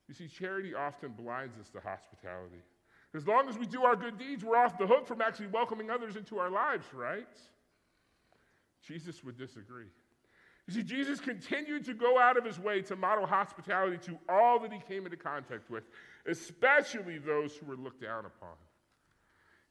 You 0.07 0.13
see, 0.13 0.27
charity 0.27 0.73
often 0.73 1.11
blinds 1.11 1.57
us 1.59 1.69
to 1.69 1.79
hospitality. 1.79 2.61
As 3.15 3.25
long 3.25 3.49
as 3.49 3.57
we 3.57 3.65
do 3.65 3.83
our 3.83 3.95
good 3.95 4.17
deeds, 4.17 4.43
we're 4.43 4.57
off 4.57 4.77
the 4.77 4.85
hook 4.87 5.07
from 5.07 5.21
actually 5.21 5.47
welcoming 5.47 5.89
others 5.89 6.15
into 6.15 6.37
our 6.37 6.49
lives, 6.49 6.85
right? 6.93 7.27
Jesus 8.85 9.23
would 9.23 9.37
disagree. 9.37 9.87
You 10.67 10.73
see, 10.73 10.83
Jesus 10.83 11.21
continued 11.21 11.85
to 11.85 11.93
go 11.93 12.19
out 12.19 12.37
of 12.37 12.43
his 12.43 12.59
way 12.59 12.81
to 12.83 12.95
model 12.97 13.25
hospitality 13.25 13.97
to 14.05 14.17
all 14.27 14.59
that 14.59 14.73
he 14.73 14.79
came 14.87 15.05
into 15.05 15.15
contact 15.15 15.69
with, 15.69 15.85
especially 16.25 17.17
those 17.17 17.55
who 17.55 17.65
were 17.65 17.77
looked 17.77 18.01
down 18.01 18.25
upon. 18.25 18.55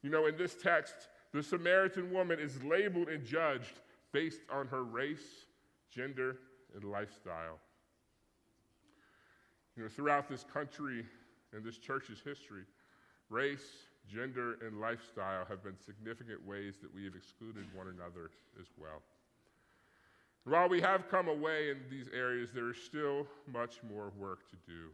You 0.03 0.11
know, 0.11 0.27
in 0.27 0.37
this 0.37 0.55
text, 0.55 0.95
the 1.33 1.43
Samaritan 1.43 2.11
woman 2.11 2.41
is 2.41 2.63
labeled 2.63 3.09
and 3.09 3.25
judged 3.25 3.81
based 4.13 4.41
on 4.51 4.69
her 4.69 4.85
race, 4.85 5.45
gender, 5.91 6.39
and 6.75 6.85
lifestyle. 6.85 7.59
You 9.77 9.83
know, 9.83 9.89
throughout 9.91 10.29
this 10.29 10.45
country 10.45 11.05
and 11.53 11.63
this 11.63 11.77
church's 11.77 12.21
history, 12.25 12.63
race, 13.31 13.67
gender, 14.13 14.57
and 14.65 14.81
lifestyle 14.81 15.45
have 15.49 15.63
been 15.63 15.77
significant 15.79 16.47
ways 16.47 16.75
that 16.83 16.95
we 16.95 17.05
have 17.05 17.15
excluded 17.15 17.65
one 17.75 17.89
another 17.89 18.31
as 18.61 18.67
well. 18.79 19.03
While 20.45 20.69
we 20.69 20.81
have 20.81 21.09
come 21.09 21.29
away 21.29 21.71
in 21.71 21.79
these 21.91 22.07
areas, 22.15 22.51
there 22.55 22.71
is 22.71 22.77
still 22.77 23.27
much 23.53 23.81
more 23.89 24.13
work 24.17 24.49
to 24.51 24.57
do. 24.67 24.91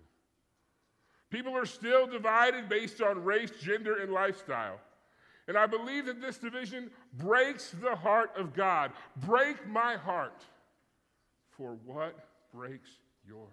People 1.30 1.56
are 1.56 1.66
still 1.66 2.06
divided 2.06 2.68
based 2.68 3.02
on 3.02 3.22
race, 3.22 3.50
gender, 3.60 4.00
and 4.00 4.12
lifestyle. 4.12 4.78
And 5.48 5.56
I 5.56 5.66
believe 5.66 6.06
that 6.06 6.20
this 6.20 6.38
division 6.38 6.90
breaks 7.14 7.70
the 7.82 7.96
heart 7.96 8.30
of 8.36 8.54
God. 8.54 8.92
Break 9.16 9.66
my 9.66 9.96
heart 9.96 10.42
for 11.50 11.76
what 11.84 12.18
breaks 12.54 12.90
yours. 13.26 13.48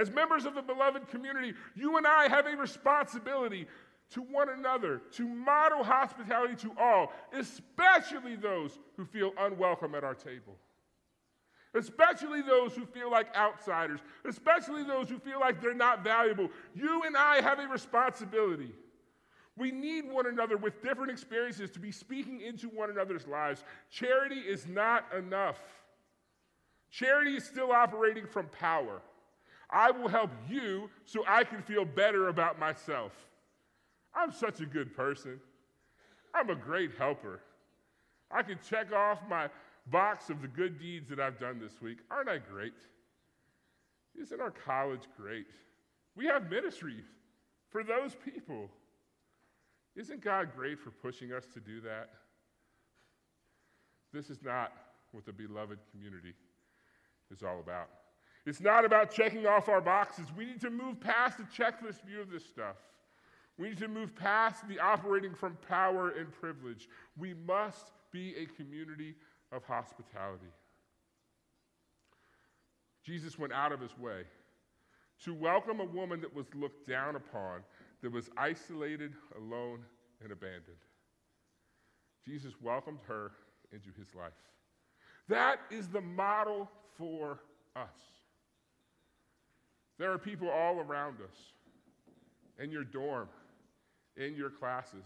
As 0.00 0.10
members 0.10 0.46
of 0.46 0.54
the 0.54 0.62
beloved 0.62 1.08
community, 1.08 1.52
you 1.74 1.96
and 1.96 2.06
I 2.06 2.28
have 2.28 2.46
a 2.46 2.56
responsibility 2.56 3.66
to 4.12 4.22
one 4.22 4.48
another 4.48 5.02
to 5.12 5.28
model 5.28 5.84
hospitality 5.84 6.54
to 6.56 6.72
all, 6.80 7.12
especially 7.32 8.36
those 8.36 8.78
who 8.96 9.04
feel 9.04 9.32
unwelcome 9.38 9.94
at 9.94 10.02
our 10.02 10.14
table. 10.14 10.56
Especially 11.74 12.40
those 12.40 12.74
who 12.74 12.86
feel 12.86 13.10
like 13.10 13.34
outsiders, 13.36 14.00
especially 14.24 14.82
those 14.82 15.08
who 15.08 15.18
feel 15.18 15.38
like 15.38 15.60
they're 15.60 15.74
not 15.74 16.02
valuable. 16.02 16.48
You 16.74 17.02
and 17.04 17.16
I 17.16 17.42
have 17.42 17.60
a 17.60 17.68
responsibility 17.68 18.72
we 19.56 19.70
need 19.70 20.10
one 20.10 20.26
another 20.26 20.56
with 20.56 20.82
different 20.82 21.10
experiences 21.10 21.70
to 21.72 21.78
be 21.78 21.92
speaking 21.92 22.40
into 22.40 22.68
one 22.68 22.88
another's 22.88 23.26
lives. 23.26 23.62
Charity 23.90 24.40
is 24.40 24.66
not 24.66 25.04
enough. 25.16 25.60
Charity 26.90 27.36
is 27.36 27.44
still 27.44 27.70
operating 27.70 28.26
from 28.26 28.46
power. 28.46 29.02
I 29.72 29.90
will 29.90 30.08
help 30.08 30.30
you 30.48 30.90
so 31.04 31.24
I 31.28 31.44
can 31.44 31.62
feel 31.62 31.84
better 31.84 32.28
about 32.28 32.58
myself. 32.58 33.12
I'm 34.14 34.32
such 34.32 34.60
a 34.60 34.66
good 34.66 34.94
person. 34.94 35.40
I'm 36.34 36.50
a 36.50 36.54
great 36.54 36.92
helper. 36.98 37.40
I 38.30 38.42
can 38.42 38.58
check 38.68 38.92
off 38.92 39.18
my 39.28 39.48
box 39.86 40.30
of 40.30 40.42
the 40.42 40.48
good 40.48 40.78
deeds 40.78 41.08
that 41.10 41.20
I've 41.20 41.38
done 41.38 41.60
this 41.60 41.80
week. 41.80 41.98
Aren't 42.10 42.28
I 42.28 42.38
great? 42.38 42.74
Isn't 44.20 44.40
our 44.40 44.50
college 44.50 45.02
great? 45.16 45.46
We 46.16 46.26
have 46.26 46.50
ministries 46.50 47.04
for 47.70 47.82
those 47.82 48.16
people. 48.24 48.68
Isn't 49.96 50.22
God 50.22 50.50
great 50.56 50.78
for 50.78 50.90
pushing 50.90 51.32
us 51.32 51.46
to 51.54 51.60
do 51.60 51.80
that? 51.82 52.10
This 54.12 54.30
is 54.30 54.42
not 54.42 54.72
what 55.12 55.24
the 55.24 55.32
beloved 55.32 55.78
community 55.90 56.34
is 57.30 57.42
all 57.42 57.60
about. 57.60 57.88
It's 58.50 58.60
not 58.60 58.84
about 58.84 59.12
checking 59.12 59.46
off 59.46 59.68
our 59.68 59.80
boxes. 59.80 60.26
We 60.36 60.44
need 60.44 60.60
to 60.62 60.70
move 60.70 61.00
past 61.00 61.38
the 61.38 61.44
checklist 61.44 62.04
view 62.04 62.20
of 62.20 62.32
this 62.32 62.44
stuff. 62.44 62.74
We 63.56 63.68
need 63.68 63.78
to 63.78 63.86
move 63.86 64.16
past 64.16 64.66
the 64.66 64.80
operating 64.80 65.36
from 65.36 65.56
power 65.68 66.14
and 66.18 66.32
privilege. 66.32 66.88
We 67.16 67.32
must 67.46 67.92
be 68.10 68.34
a 68.34 68.46
community 68.60 69.14
of 69.52 69.62
hospitality. 69.62 70.48
Jesus 73.04 73.38
went 73.38 73.52
out 73.52 73.70
of 73.70 73.80
his 73.80 73.96
way 73.96 74.22
to 75.22 75.32
welcome 75.32 75.78
a 75.78 75.84
woman 75.84 76.20
that 76.20 76.34
was 76.34 76.46
looked 76.52 76.88
down 76.88 77.14
upon 77.14 77.60
that 78.02 78.10
was 78.10 78.30
isolated, 78.36 79.12
alone, 79.36 79.84
and 80.24 80.32
abandoned. 80.32 80.64
Jesus 82.26 82.54
welcomed 82.60 82.98
her 83.06 83.30
into 83.70 83.90
his 83.96 84.12
life. 84.12 84.32
That 85.28 85.60
is 85.70 85.86
the 85.86 86.00
model 86.00 86.68
for 86.98 87.38
us. 87.76 88.19
There 90.00 90.10
are 90.10 90.18
people 90.18 90.48
all 90.48 90.80
around 90.80 91.16
us, 91.20 91.36
in 92.58 92.70
your 92.70 92.84
dorm, 92.84 93.28
in 94.16 94.34
your 94.34 94.48
classes, 94.48 95.04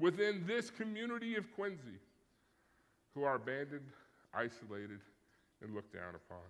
within 0.00 0.42
this 0.44 0.72
community 0.72 1.36
of 1.36 1.44
Quincy, 1.54 2.00
who 3.14 3.22
are 3.22 3.36
abandoned, 3.36 3.86
isolated, 4.34 4.98
and 5.62 5.72
looked 5.72 5.94
down 5.94 6.16
upon. 6.16 6.42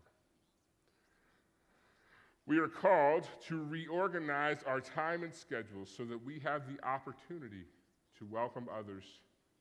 We 2.46 2.58
are 2.58 2.68
called 2.68 3.28
to 3.48 3.62
reorganize 3.62 4.62
our 4.66 4.80
time 4.80 5.22
and 5.22 5.34
schedule 5.34 5.84
so 5.84 6.06
that 6.06 6.24
we 6.24 6.38
have 6.38 6.62
the 6.66 6.82
opportunity 6.88 7.66
to 8.18 8.24
welcome 8.30 8.66
others 8.74 9.04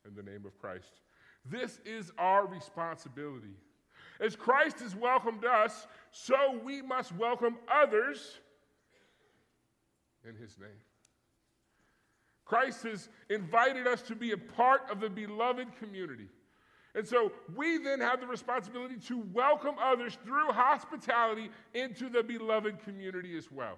in 0.08 0.16
the 0.16 0.24
name 0.24 0.46
of 0.46 0.58
Christ. 0.62 1.02
This 1.44 1.82
is 1.84 2.14
our 2.18 2.48
responsibility. 2.48 3.58
As 4.24 4.38
Christ 4.38 4.80
has 4.80 4.96
welcomed 4.96 5.44
us, 5.44 5.86
so 6.12 6.58
we 6.64 6.82
must 6.82 7.14
welcome 7.14 7.58
others 7.70 8.40
in 10.28 10.36
his 10.36 10.58
name. 10.58 10.70
Christ 12.46 12.84
has 12.84 13.10
invited 13.30 13.86
us 13.86 14.02
to 14.04 14.16
be 14.16 14.32
a 14.32 14.38
part 14.38 14.84
of 14.90 15.02
the 15.02 15.10
beloved 15.10 15.68
community. 15.78 16.30
And 16.96 17.06
so 17.06 17.34
we 17.54 17.80
then 17.80 18.00
have 18.00 18.22
the 18.22 18.28
responsibility 18.28 18.96
to 19.08 19.26
welcome 19.34 19.76
others 19.82 20.18
through 20.24 20.52
hospitality 20.52 21.50
into 21.74 22.08
the 22.08 22.24
beloved 22.24 22.80
community 22.86 23.38
as 23.38 23.52
well. 23.52 23.78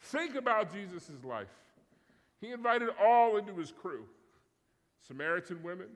Think 0.00 0.34
about 0.34 0.72
Jesus' 0.72 1.10
life. 1.24 1.48
He 2.42 2.50
invited 2.50 2.90
all 3.02 3.38
into 3.38 3.54
his 3.54 3.72
crew 3.72 4.04
Samaritan 5.06 5.62
women, 5.62 5.88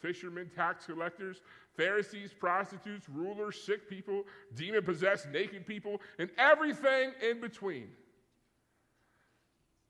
fishermen, 0.00 0.48
tax 0.54 0.86
collectors, 0.86 1.40
Pharisees, 1.78 2.34
prostitutes, 2.38 3.08
rulers, 3.08 3.58
sick 3.64 3.88
people, 3.88 4.24
demon 4.56 4.82
possessed, 4.82 5.28
naked 5.30 5.64
people, 5.64 6.02
and 6.18 6.28
everything 6.36 7.12
in 7.22 7.40
between. 7.40 7.88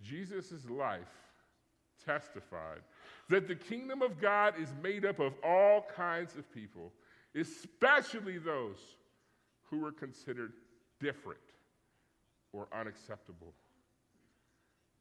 Jesus' 0.03 0.69
life 0.69 1.09
testified 2.05 2.83
that 3.31 3.49
the 3.49 3.55
kingdom 3.55 4.03
of 4.03 4.21
God 4.21 4.55
is 4.61 4.69
made 4.83 5.07
up 5.07 5.19
of 5.19 5.33
all 5.43 5.87
kinds 5.97 6.37
of 6.37 6.53
people, 6.53 6.93
especially 7.35 8.37
those 8.37 8.77
who 9.71 9.79
were 9.79 9.93
considered 9.93 10.53
different 11.01 11.41
or 12.53 12.69
unacceptable. 12.79 13.55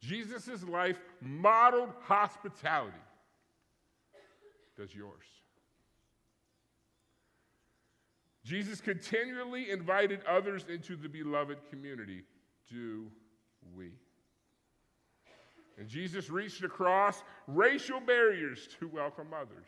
Jesus' 0.01 0.63
life 0.63 0.97
modeled 1.21 1.91
hospitality. 2.01 2.95
Does 4.77 4.95
yours? 4.95 5.25
Jesus 8.47 8.79
continually 8.79 9.71
invited 9.71 10.21
others 10.23 10.65
into 10.69 10.95
the 10.95 11.09
beloved 11.09 11.57
community. 11.69 12.23
Do 12.71 13.07
we? 13.75 13.91
And 15.77 15.85
Jesus 15.85 16.29
reached 16.29 16.63
across 16.63 17.23
racial 17.47 17.99
barriers 17.99 18.69
to 18.79 18.87
welcome 18.87 19.27
others. 19.33 19.67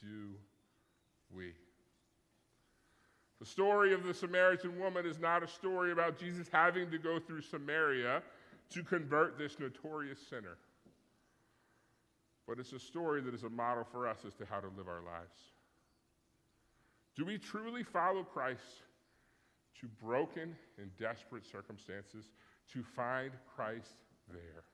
Do 0.00 0.30
we? 1.34 1.54
The 3.40 3.46
story 3.46 3.92
of 3.92 4.04
the 4.04 4.14
Samaritan 4.14 4.78
woman 4.78 5.04
is 5.04 5.18
not 5.18 5.42
a 5.42 5.48
story 5.48 5.90
about 5.90 6.16
Jesus 6.16 6.46
having 6.52 6.88
to 6.92 6.98
go 6.98 7.18
through 7.18 7.40
Samaria 7.40 8.22
to 8.70 8.82
convert 8.84 9.36
this 9.36 9.58
notorious 9.58 10.20
sinner. 10.30 10.56
But 12.46 12.60
it's 12.60 12.72
a 12.72 12.78
story 12.78 13.20
that 13.22 13.34
is 13.34 13.42
a 13.42 13.50
model 13.50 13.82
for 13.90 14.06
us 14.06 14.18
as 14.24 14.34
to 14.34 14.46
how 14.46 14.60
to 14.60 14.68
live 14.76 14.86
our 14.86 15.02
lives. 15.02 15.52
Do 17.16 17.24
we 17.24 17.38
truly 17.38 17.82
follow 17.82 18.22
Christ 18.22 18.82
to 19.82 19.88
broken 20.02 20.56
and 20.78 20.96
desperate 20.96 21.44
circumstances 21.44 22.24
to 22.72 22.82
find 22.82 23.32
Christ 23.54 23.96
there. 24.28 24.64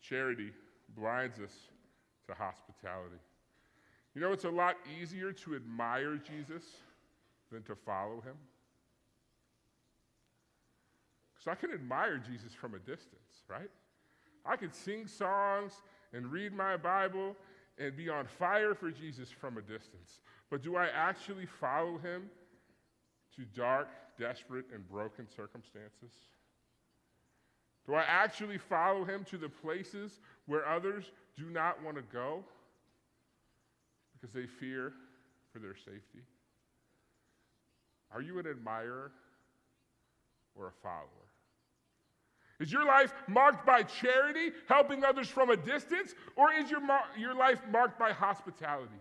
Charity 0.00 0.50
blinds 0.96 1.40
us 1.40 1.52
to 2.26 2.34
hospitality. 2.34 3.16
You 4.14 4.20
know, 4.20 4.32
it's 4.32 4.44
a 4.44 4.50
lot 4.50 4.76
easier 5.00 5.32
to 5.32 5.54
admire 5.54 6.16
Jesus 6.16 6.64
than 7.50 7.62
to 7.62 7.74
follow 7.74 8.16
him. 8.16 8.34
Because 11.32 11.48
I 11.48 11.54
can 11.54 11.72
admire 11.72 12.18
Jesus 12.18 12.52
from 12.52 12.74
a 12.74 12.78
distance, 12.78 13.42
right? 13.48 13.70
I 14.44 14.56
can 14.56 14.72
sing 14.72 15.06
songs 15.06 15.72
and 16.12 16.30
read 16.30 16.52
my 16.52 16.76
Bible 16.76 17.34
and 17.78 17.96
be 17.96 18.08
on 18.08 18.26
fire 18.38 18.74
for 18.74 18.90
Jesus 18.90 19.28
from 19.30 19.58
a 19.58 19.62
distance. 19.62 20.20
But 20.50 20.62
do 20.62 20.76
I 20.76 20.86
actually 20.86 21.46
follow 21.46 21.98
him 21.98 22.30
to 23.36 23.44
dark, 23.56 23.88
desperate, 24.18 24.66
and 24.72 24.88
broken 24.88 25.26
circumstances? 25.34 26.12
Do 27.86 27.94
I 27.94 28.02
actually 28.02 28.58
follow 28.58 29.04
him 29.04 29.24
to 29.30 29.36
the 29.36 29.48
places 29.48 30.20
where 30.46 30.66
others 30.66 31.10
do 31.36 31.50
not 31.50 31.82
want 31.82 31.96
to 31.96 32.02
go 32.12 32.44
because 34.14 34.32
they 34.32 34.46
fear 34.46 34.92
for 35.52 35.58
their 35.58 35.76
safety? 35.76 36.22
Are 38.12 38.22
you 38.22 38.38
an 38.38 38.46
admirer 38.46 39.10
or 40.54 40.68
a 40.68 40.72
follower? 40.82 41.33
Is 42.60 42.72
your 42.72 42.84
life 42.84 43.12
marked 43.26 43.66
by 43.66 43.82
charity, 43.82 44.52
helping 44.68 45.04
others 45.04 45.28
from 45.28 45.50
a 45.50 45.56
distance, 45.56 46.14
or 46.36 46.52
is 46.52 46.70
your, 46.70 46.80
mar- 46.80 47.04
your 47.16 47.34
life 47.34 47.60
marked 47.70 47.98
by 47.98 48.12
hospitality? 48.12 49.00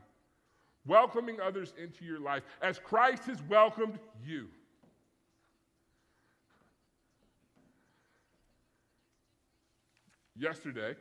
welcoming 0.86 1.40
others 1.40 1.74
into 1.82 2.06
your 2.06 2.20
life 2.20 2.44
as 2.62 2.80
Christ 2.80 3.26
has 3.26 3.42
welcomed 3.44 4.00
you. 4.26 4.48
Yesterday, 10.36 10.96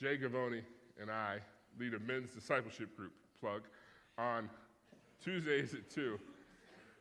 Jay 0.00 0.16
Gavoni 0.16 0.62
and 1.00 1.10
I 1.10 1.38
lead 1.78 1.94
a 1.94 1.98
men's 1.98 2.30
discipleship 2.30 2.96
group 2.96 3.12
plug 3.40 3.62
on 4.16 4.48
Tuesdays 5.22 5.74
at 5.74 5.90
2, 5.90 6.18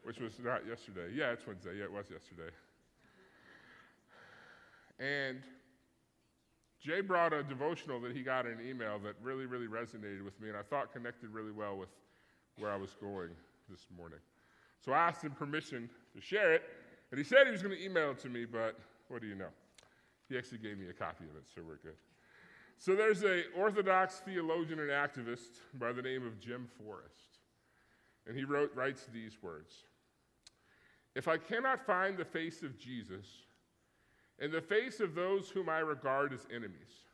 which 0.03 0.19
was 0.19 0.33
not 0.43 0.65
yesterday. 0.67 1.13
Yeah, 1.13 1.31
it's 1.31 1.45
Wednesday. 1.45 1.77
Yeah, 1.77 1.85
it 1.85 1.91
was 1.91 2.07
yesterday. 2.09 2.49
And 4.99 5.41
Jay 6.83 7.01
brought 7.01 7.31
a 7.31 7.43
devotional 7.43 7.99
that 8.01 8.15
he 8.15 8.23
got 8.23 8.45
in 8.45 8.53
an 8.53 8.67
email 8.67 8.99
that 8.99 9.15
really, 9.21 9.45
really 9.45 9.67
resonated 9.67 10.23
with 10.23 10.39
me, 10.41 10.49
and 10.49 10.57
I 10.57 10.63
thought 10.63 10.91
connected 10.91 11.29
really 11.29 11.51
well 11.51 11.77
with 11.77 11.89
where 12.57 12.71
I 12.71 12.75
was 12.75 12.93
going 12.99 13.29
this 13.69 13.87
morning. 13.95 14.19
So 14.83 14.91
I 14.91 15.07
asked 15.07 15.23
him 15.23 15.31
permission 15.31 15.89
to 16.13 16.21
share 16.21 16.53
it, 16.53 16.63
and 17.11 17.17
he 17.17 17.23
said 17.23 17.45
he 17.45 17.51
was 17.51 17.61
going 17.61 17.75
to 17.75 17.83
email 17.83 18.11
it 18.11 18.19
to 18.19 18.29
me, 18.29 18.43
but 18.45 18.77
what 19.07 19.21
do 19.21 19.27
you 19.27 19.35
know? 19.35 19.47
He 20.27 20.37
actually 20.37 20.57
gave 20.57 20.77
me 20.77 20.89
a 20.89 20.93
copy 20.93 21.23
of 21.23 21.37
it, 21.37 21.43
so 21.55 21.61
we're 21.65 21.77
good. 21.77 21.95
So 22.79 22.95
there's 22.95 23.23
a 23.23 23.43
Orthodox 23.55 24.15
theologian 24.25 24.79
and 24.79 24.89
activist 24.89 25.61
by 25.75 25.93
the 25.93 26.01
name 26.01 26.27
of 26.27 26.37
Jim 26.41 26.67
Forest, 26.83 27.39
and 28.27 28.35
he 28.35 28.43
wrote, 28.43 28.71
writes 28.75 29.07
these 29.13 29.37
words 29.41 29.85
If 31.15 31.29
I 31.29 31.37
cannot 31.37 31.85
find 31.85 32.17
the 32.17 32.25
face 32.25 32.61
of 32.61 32.77
Jesus, 32.77 33.25
in 34.43 34.51
the 34.51 34.61
face 34.61 34.99
of 34.99 35.15
those 35.15 35.49
whom 35.49 35.69
I 35.69 35.79
regard 35.79 36.33
as 36.33 36.45
enemies. 36.51 37.05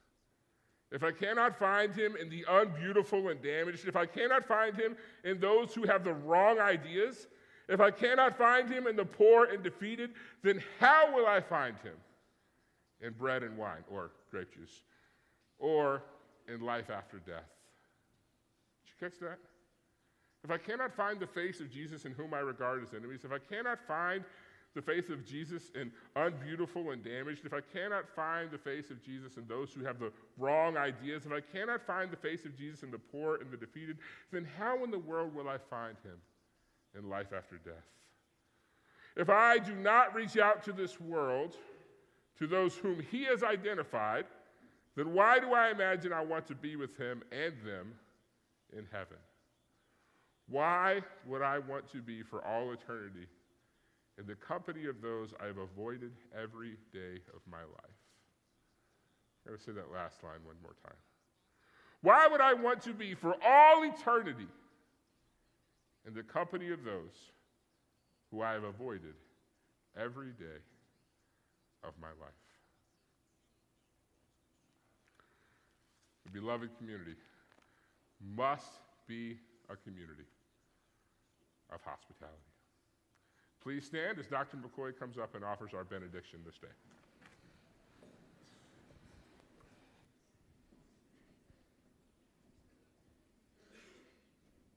If 0.92 1.04
I 1.04 1.12
cannot 1.12 1.60
find 1.60 1.94
him 1.94 2.16
in 2.20 2.28
the 2.28 2.44
unbeautiful 2.50 3.30
and 3.30 3.40
damaged, 3.40 3.88
if 3.88 3.96
I 3.96 4.08
cannot 4.08 4.48
find 4.48 4.76
him 4.76 4.98
in 5.24 5.40
those 5.40 5.76
who 5.76 5.84
have 5.84 6.04
the 6.04 6.14
wrong 6.14 6.60
ideas, 6.60 7.28
if 7.68 7.80
I 7.80 7.92
cannot 7.92 8.36
find 8.36 8.68
him 8.68 8.88
in 8.88 8.96
the 8.96 9.06
poor 9.06 9.46
and 9.46 9.62
defeated, 9.62 10.10
then 10.42 10.64
how 10.80 11.16
will 11.16 11.28
I 11.28 11.40
find 11.40 11.78
him 11.84 11.94
in 13.00 13.14
bread 13.14 13.44
and 13.44 13.56
wine 13.56 13.84
or 13.92 14.10
grape 14.32 14.52
juice 14.52 14.82
or 15.60 16.02
in 16.52 16.62
life 16.62 16.90
after 16.90 17.18
death? 17.18 17.46
Did 18.84 18.90
you 18.90 19.08
catch 19.08 19.20
that? 19.20 19.38
If 20.44 20.50
I 20.50 20.58
cannot 20.58 20.96
find 20.96 21.20
the 21.20 21.28
face 21.28 21.60
of 21.60 21.70
Jesus 21.70 22.06
in 22.06 22.14
whom 22.14 22.34
I 22.34 22.40
regard 22.40 22.82
as 22.82 22.96
enemies, 22.96 23.22
if 23.24 23.32
I 23.32 23.38
cannot 23.38 23.78
find 23.88 24.24
the 24.76 24.82
face 24.82 25.10
of 25.10 25.26
Jesus 25.26 25.72
in 25.74 25.92
unbeautiful 26.16 26.92
and 26.92 27.04
damaged, 27.04 27.46
if 27.46 27.54
I 27.54 27.62
cannot 27.62 28.08
find 28.16 28.52
the 28.52 28.58
face 28.58 28.92
of 28.92 29.04
Jesus 29.04 29.38
in 29.38 29.48
those 29.48 29.74
who 29.74 29.84
have 29.84 30.00
the 30.00 30.12
wrong 30.38 30.78
ideas, 30.78 31.26
if 31.26 31.32
I 31.32 31.42
cannot 31.42 31.82
find 31.86 32.12
the 32.12 32.18
face 32.18 32.46
of 32.46 32.56
Jesus 32.56 32.84
in 32.84 32.92
the 32.92 33.00
poor 33.00 33.38
and 33.38 33.52
the 33.52 33.58
defeated, 33.58 33.98
then 34.32 34.48
how 34.58 34.84
in 34.84 34.92
the 34.92 35.00
world 35.00 35.34
will 35.34 35.50
I 35.50 35.58
find 35.58 35.98
him 36.04 36.18
in 36.98 37.10
life 37.10 37.34
after 37.36 37.58
death? 37.58 37.74
If 39.16 39.30
I 39.30 39.58
do 39.58 39.74
not 39.74 40.14
reach 40.14 40.38
out 40.38 40.64
to 40.66 40.72
this 40.72 41.00
world, 41.00 41.56
to 42.38 42.48
those 42.48 42.76
whom 42.76 43.02
he 43.12 43.26
has 43.26 43.44
identified, 43.44 44.26
then 44.96 45.14
why 45.14 45.40
do 45.40 45.54
I 45.54 45.72
imagine 45.72 46.14
I 46.14 46.24
want 46.24 46.46
to 46.48 46.56
be 46.56 46.76
with 46.76 46.96
him 46.96 47.24
and 47.32 47.54
them 47.66 47.94
in 48.78 48.86
heaven? 48.92 49.18
Why 50.48 51.02
would 51.26 51.42
I 51.42 51.60
want 51.60 51.92
to 51.92 52.02
be 52.02 52.22
for 52.24 52.46
all 52.46 52.72
eternity 52.72 53.28
in 54.20 54.26
the 54.28 54.36
company 54.36 54.86
of 54.86 55.02
those 55.02 55.34
I 55.42 55.46
have 55.48 55.58
avoided 55.58 56.12
every 56.38 56.76
day 56.92 57.22
of 57.34 57.42
my 57.50 57.62
life. 57.62 58.00
I'm 59.46 59.52
going 59.52 59.58
to 59.58 59.64
say 59.64 59.72
that 59.72 59.92
last 59.92 60.22
line 60.24 60.40
one 60.44 60.58
more 60.62 60.76
time. 60.84 60.98
Why 62.02 62.28
would 62.28 62.42
I 62.42 62.54
want 62.54 62.82
to 62.82 62.94
be 62.94 63.14
for 63.14 63.36
all 63.46 63.84
eternity 63.84 64.48
in 66.06 66.14
the 66.14 66.24
company 66.24 66.70
of 66.72 66.84
those 66.84 67.32
who 68.30 68.42
I 68.42 68.54
have 68.54 68.64
avoided 68.64 69.16
every 69.98 70.32
day 70.32 70.60
of 71.84 71.94
my 72.02 72.10
life? 72.10 72.34
The 76.26 76.32
beloved 76.32 76.70
community 76.78 77.16
must 78.36 78.80
be 79.08 79.38
a 79.70 79.76
community 79.76 80.28
of 81.74 81.82
hospitality. 81.84 82.59
Please 83.62 83.86
stand 83.86 84.18
as 84.20 84.28
Dr. 84.28 84.58
McCoy 84.58 84.98
comes 84.98 85.18
up 85.18 85.36
and 85.36 85.44
offers 85.44 85.74
our 85.74 85.84
benediction 85.84 86.40
this 86.46 86.58
day. 86.58 86.68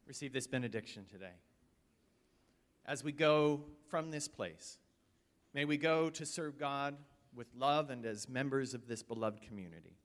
Receive 0.06 0.32
this 0.32 0.46
benediction 0.46 1.06
today. 1.10 1.32
As 2.84 3.04
we 3.04 3.12
go 3.12 3.62
from 3.88 4.10
this 4.10 4.26
place, 4.26 4.78
may 5.54 5.64
we 5.64 5.76
go 5.76 6.10
to 6.10 6.26
serve 6.26 6.58
God 6.58 6.96
with 7.34 7.46
love 7.56 7.88
and 7.88 8.04
as 8.04 8.28
members 8.28 8.74
of 8.74 8.88
this 8.88 9.02
beloved 9.02 9.40
community. 9.42 9.96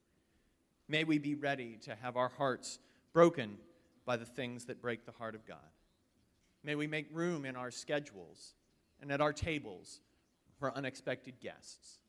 May 0.87 1.03
we 1.03 1.17
be 1.17 1.35
ready 1.35 1.77
to 1.81 1.95
have 1.95 2.15
our 2.15 2.29
hearts 2.29 2.79
broken 3.11 3.57
by 4.05 4.15
the 4.17 4.25
things 4.25 4.65
that 4.65 4.81
break 4.81 5.05
the 5.05 5.11
heart 5.11 5.35
of 5.35 5.45
God. 5.45 5.57
May 6.63 6.75
we 6.75 6.87
make 6.87 7.07
room 7.11 7.43
in 7.43 7.55
our 7.55 7.71
schedules 7.71 8.53
and 9.01 9.11
at 9.11 9.21
our 9.21 9.33
tables 9.33 10.01
for 10.59 10.75
unexpected 10.75 11.39
guests. 11.39 11.99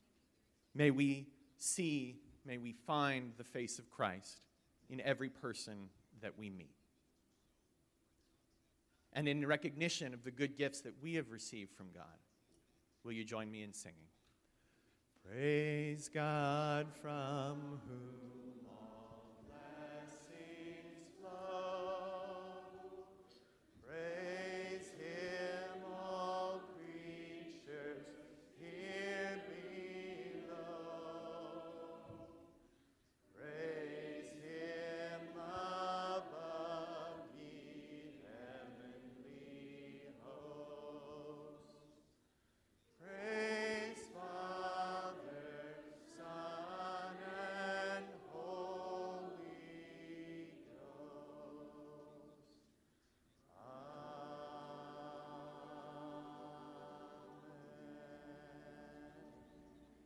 May 0.74 0.90
we 0.90 1.26
see, 1.56 2.16
may 2.46 2.58
we 2.58 2.72
find 2.72 3.32
the 3.36 3.44
face 3.44 3.78
of 3.78 3.90
Christ 3.90 4.40
in 4.88 5.00
every 5.00 5.28
person 5.28 5.90
that 6.22 6.38
we 6.38 6.50
meet. 6.50 6.74
And 9.12 9.28
in 9.28 9.46
recognition 9.46 10.14
of 10.14 10.22
the 10.24 10.30
good 10.30 10.56
gifts 10.56 10.82
that 10.82 10.94
we 11.02 11.14
have 11.14 11.30
received 11.30 11.72
from 11.74 11.88
God, 11.94 12.04
will 13.04 13.12
you 13.12 13.24
join 13.24 13.50
me 13.50 13.62
in 13.62 13.72
singing? 13.72 13.96
Praise 15.24 16.08
God 16.08 16.86
from 17.02 17.80
whom 17.86 18.37